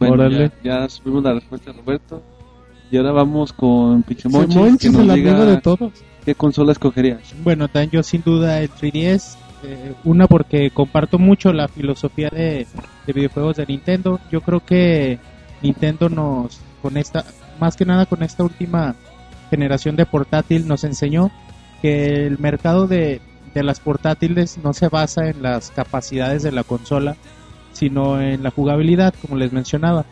Bueno, 0.00 0.14
Órale. 0.14 0.50
ya, 0.64 0.80
ya 0.82 0.88
supimos 0.88 1.22
la 1.22 1.34
respuesta 1.34 1.72
de 1.72 1.78
Roberto. 1.78 2.22
Y 2.90 2.96
ahora 2.96 3.12
vamos 3.12 3.52
con 3.52 4.02
Pixemonchis, 4.02 4.56
Monchis, 4.56 4.80
que 4.80 4.90
nos 4.90 5.02
el 5.02 5.10
amigo 5.10 5.28
diga 5.30 5.44
de 5.44 5.58
todos. 5.58 5.92
qué 6.24 6.34
consola 6.34 6.72
escogerías. 6.72 7.20
Bueno, 7.44 7.68
también 7.68 7.90
yo 7.90 8.02
sin 8.02 8.22
duda 8.22 8.60
el 8.60 8.70
3DS. 8.70 9.36
eh, 9.62 9.94
una 10.04 10.26
porque 10.26 10.70
comparto 10.70 11.18
mucho 11.18 11.52
la 11.52 11.68
filosofía 11.68 12.30
de, 12.30 12.66
de 13.06 13.12
videojuegos 13.12 13.58
de 13.58 13.66
Nintendo. 13.66 14.18
Yo 14.32 14.40
creo 14.40 14.64
que 14.64 15.18
Nintendo 15.62 16.08
nos, 16.08 16.60
con 16.82 16.96
esta, 16.96 17.24
más 17.60 17.76
que 17.76 17.84
nada 17.84 18.06
con 18.06 18.22
esta 18.22 18.42
última 18.42 18.96
generación 19.50 19.96
de 19.96 20.06
portátil, 20.06 20.66
nos 20.66 20.82
enseñó 20.84 21.30
que 21.82 22.26
el 22.26 22.38
mercado 22.38 22.86
de, 22.88 23.20
de 23.54 23.62
las 23.62 23.80
portátiles 23.80 24.58
no 24.64 24.72
se 24.72 24.88
basa 24.88 25.28
en 25.28 25.42
las 25.42 25.70
capacidades 25.70 26.42
de 26.42 26.52
la 26.52 26.64
consola, 26.64 27.16
sino 27.72 28.20
en 28.20 28.42
la 28.42 28.50
jugabilidad, 28.50 29.14
como 29.20 29.36
les 29.36 29.52
mencionaba. 29.52 30.04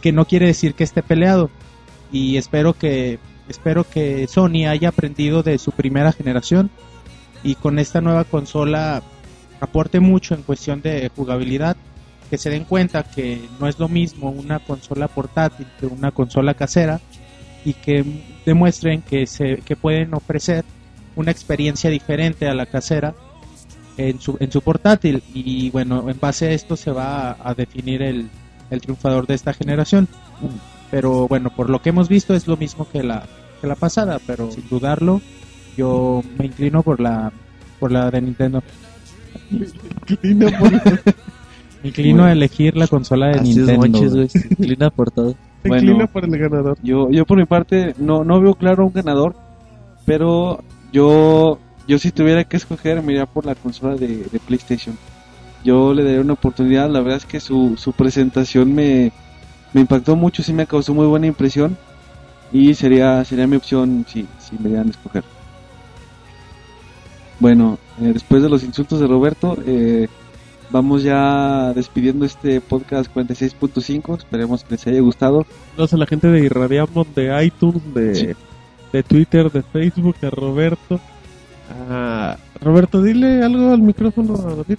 Que 0.00 0.12
no 0.12 0.24
quiere 0.24 0.46
decir 0.46 0.74
que 0.74 0.84
esté 0.84 1.02
peleado. 1.02 1.50
Y 2.12 2.36
espero 2.36 2.72
que 2.72 3.18
espero 3.48 3.84
que 3.84 4.26
Sony 4.28 4.66
haya 4.68 4.88
aprendido 4.88 5.42
de 5.42 5.58
su 5.58 5.72
primera 5.72 6.12
generación 6.12 6.70
y 7.42 7.56
con 7.56 7.78
esta 7.78 8.00
nueva 8.00 8.24
consola 8.24 9.02
aporte 9.60 10.00
mucho 10.00 10.34
en 10.34 10.42
cuestión 10.42 10.80
de 10.82 11.10
jugabilidad, 11.14 11.76
que 12.30 12.38
se 12.38 12.50
den 12.50 12.64
cuenta 12.64 13.02
que 13.02 13.40
no 13.58 13.66
es 13.66 13.78
lo 13.78 13.88
mismo 13.88 14.30
una 14.30 14.60
consola 14.60 15.08
portátil 15.08 15.66
que 15.78 15.86
una 15.86 16.12
consola 16.12 16.54
casera 16.54 17.00
y 17.64 17.74
que 17.74 18.04
demuestren 18.46 19.02
que 19.02 19.26
se 19.26 19.56
que 19.58 19.76
pueden 19.76 20.14
ofrecer 20.14 20.64
una 21.16 21.30
experiencia 21.30 21.90
diferente 21.90 22.48
a 22.48 22.54
la 22.54 22.66
casera 22.66 23.14
en 23.96 24.20
su, 24.20 24.36
en 24.40 24.50
su 24.52 24.60
portátil 24.62 25.22
y 25.34 25.70
bueno, 25.70 26.08
en 26.08 26.18
base 26.20 26.46
a 26.48 26.52
esto 26.52 26.76
se 26.76 26.90
va 26.90 27.30
a, 27.32 27.50
a 27.50 27.54
definir 27.54 28.02
el, 28.02 28.28
el 28.70 28.80
triunfador 28.80 29.26
de 29.26 29.34
esta 29.34 29.52
generación. 29.52 30.08
Pero 30.90 31.28
bueno, 31.28 31.50
por 31.50 31.70
lo 31.70 31.80
que 31.82 31.90
hemos 31.90 32.08
visto 32.08 32.34
es 32.34 32.46
lo 32.48 32.56
mismo 32.56 32.88
que 32.90 33.02
la, 33.02 33.24
que 33.60 33.66
la 33.66 33.74
pasada, 33.76 34.18
pero 34.26 34.50
sin 34.50 34.68
dudarlo, 34.68 35.20
yo 35.76 36.22
me 36.38 36.46
inclino 36.46 36.82
por 36.82 37.00
la 37.00 37.32
por 37.78 37.92
la 37.92 38.10
de 38.10 38.20
Nintendo. 38.22 38.60
Por- 38.60 39.70
Me 41.82 41.84
inclino 41.88 42.24
a 42.24 42.32
elegir 42.32 42.76
la 42.76 42.86
consola 42.88 43.28
de 43.28 43.40
Así 43.40 43.50
es, 43.52 43.56
Nintendo. 43.78 44.28
Se 44.28 44.48
inclina 44.48 44.90
por 44.90 45.10
todo. 45.10 45.34
Se 45.62 45.68
Bueno. 45.68 45.82
inclina 45.84 46.06
por 46.06 46.24
el 46.24 46.38
ganador. 46.38 46.78
Yo, 46.82 47.10
yo 47.10 47.24
por 47.24 47.38
mi 47.38 47.46
parte 47.46 47.94
no, 47.98 48.24
no 48.24 48.40
veo 48.40 48.54
claro 48.54 48.86
un 48.86 48.92
ganador, 48.92 49.34
pero 50.04 50.62
yo, 50.92 51.58
yo 51.86 51.98
si 51.98 52.10
tuviera 52.12 52.44
que 52.44 52.56
escoger 52.56 53.02
me 53.02 53.12
iría 53.12 53.26
por 53.26 53.46
la 53.46 53.54
consola 53.54 53.96
de, 53.96 54.24
de 54.24 54.40
PlayStation. 54.40 54.96
Yo 55.64 55.92
le 55.92 56.04
daría 56.04 56.20
una 56.20 56.32
oportunidad, 56.34 56.88
la 56.88 57.00
verdad 57.00 57.18
es 57.18 57.26
que 57.26 57.38
su, 57.40 57.74
su 57.76 57.92
presentación 57.92 58.74
me, 58.74 59.12
me 59.74 59.82
impactó 59.82 60.16
mucho, 60.16 60.42
sí 60.42 60.52
me 60.52 60.66
causó 60.66 60.94
muy 60.94 61.06
buena 61.06 61.26
impresión 61.26 61.76
y 62.52 62.74
sería, 62.74 63.24
sería 63.24 63.46
mi 63.46 63.56
opción 63.56 64.06
si, 64.08 64.26
si 64.38 64.56
me 64.58 64.68
dieran 64.70 64.86
a 64.88 64.90
escoger. 64.90 65.22
Bueno, 67.38 67.78
eh, 68.00 68.10
después 68.12 68.42
de 68.42 68.48
los 68.48 68.62
insultos 68.64 69.00
de 69.00 69.06
Roberto, 69.06 69.56
eh, 69.66 70.08
vamos 70.70 71.02
ya 71.02 71.72
despidiendo 71.74 72.24
este 72.26 72.60
podcast 72.60 73.10
46.5, 73.14 74.18
esperemos 74.18 74.64
que 74.64 74.72
les 74.74 74.86
haya 74.86 75.00
gustado. 75.00 75.46
Saludos 75.72 75.94
a 75.94 75.96
la 75.96 76.06
gente 76.06 76.28
de 76.28 76.40
Irradiamos, 76.44 77.14
de 77.14 77.44
iTunes, 77.44 77.82
de, 77.94 78.14
Sí. 78.14 78.28
de 78.92 79.02
Twitter, 79.02 79.50
de 79.50 79.62
Facebook, 79.62 80.16
a 80.22 80.30
Roberto. 80.30 81.00
Ah, 81.70 82.36
Roberto, 82.60 83.02
dile 83.02 83.42
algo 83.42 83.72
al 83.72 83.80
micrófono 83.82 84.34
a 84.34 84.54
David. 84.56 84.78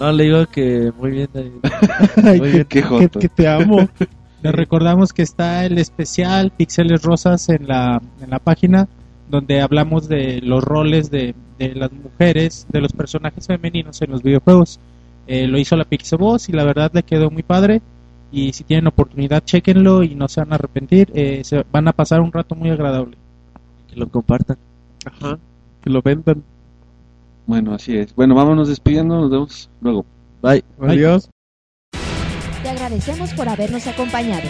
No, 0.00 0.12
le 0.12 0.24
digo 0.24 0.46
que 0.46 0.92
muy 0.98 1.10
bien, 1.10 1.28
David. 1.32 1.50
Muy 2.22 2.40
que, 2.40 2.48
bien. 2.50 2.66
Qué 2.68 2.82
que- 2.82 3.08
que 3.18 3.28
te 3.28 3.48
amo. 3.48 3.88
Les 4.42 4.54
recordamos 4.54 5.12
que 5.12 5.22
está 5.22 5.64
el 5.64 5.78
especial 5.78 6.52
Pixeles 6.56 7.02
Rosas 7.02 7.48
en 7.48 7.66
la, 7.66 8.00
en 8.22 8.30
la 8.30 8.38
página 8.38 8.86
donde 9.28 9.60
hablamos 9.60 10.08
de 10.08 10.40
los 10.40 10.62
roles 10.62 11.10
de, 11.10 11.34
de 11.58 11.74
las 11.74 11.90
mujeres, 11.92 12.66
de 12.70 12.80
los 12.80 12.92
personajes 12.92 13.46
femeninos 13.48 14.00
en 14.00 14.12
los 14.12 14.22
videojuegos. 14.22 14.78
Eh, 15.26 15.48
lo 15.48 15.58
hizo 15.58 15.74
la 15.76 15.84
Pixeboss 15.84 16.48
y 16.48 16.52
la 16.52 16.64
verdad 16.64 16.92
le 16.94 17.02
quedó 17.02 17.30
muy 17.30 17.42
padre. 17.42 17.82
Y 18.30 18.52
si 18.52 18.62
tienen 18.62 18.86
oportunidad, 18.86 19.42
chequenlo 19.44 20.04
y 20.04 20.14
no 20.14 20.28
se 20.28 20.40
van 20.40 20.52
a 20.52 20.54
arrepentir. 20.54 21.10
Eh, 21.14 21.40
se 21.42 21.64
van 21.72 21.88
a 21.88 21.92
pasar 21.92 22.20
un 22.20 22.30
rato 22.32 22.54
muy 22.54 22.70
agradable. 22.70 23.16
Que 23.90 23.96
lo 23.96 24.08
compartan. 24.08 24.56
Ajá. 25.04 25.36
Que 25.82 25.90
lo 25.90 26.02
vendan. 26.02 26.42
Bueno, 27.46 27.74
así 27.74 27.96
es. 27.96 28.14
Bueno, 28.14 28.34
vámonos 28.34 28.68
despidiendo, 28.68 29.20
nos 29.20 29.30
vemos 29.30 29.70
luego. 29.80 30.04
Bye. 30.42 30.64
Adiós. 30.80 31.30
Te 32.62 32.68
agradecemos 32.68 33.32
por 33.32 33.48
habernos 33.48 33.86
acompañado. 33.86 34.48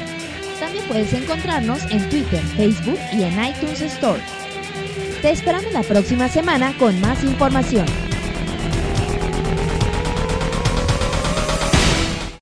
También 0.59 0.85
puedes 0.89 1.13
encontrarnos 1.13 1.85
en 1.91 2.09
Twitter, 2.09 2.41
Facebook 2.41 2.99
y 3.13 3.23
en 3.23 3.33
iTunes 3.45 3.81
Store. 3.81 4.21
Te 5.23 5.31
esperamos 5.31 5.73
la 5.73 5.83
próxima 5.83 6.29
semana 6.29 6.73
con 6.79 7.01
más 7.01 7.23
información. 7.23 7.87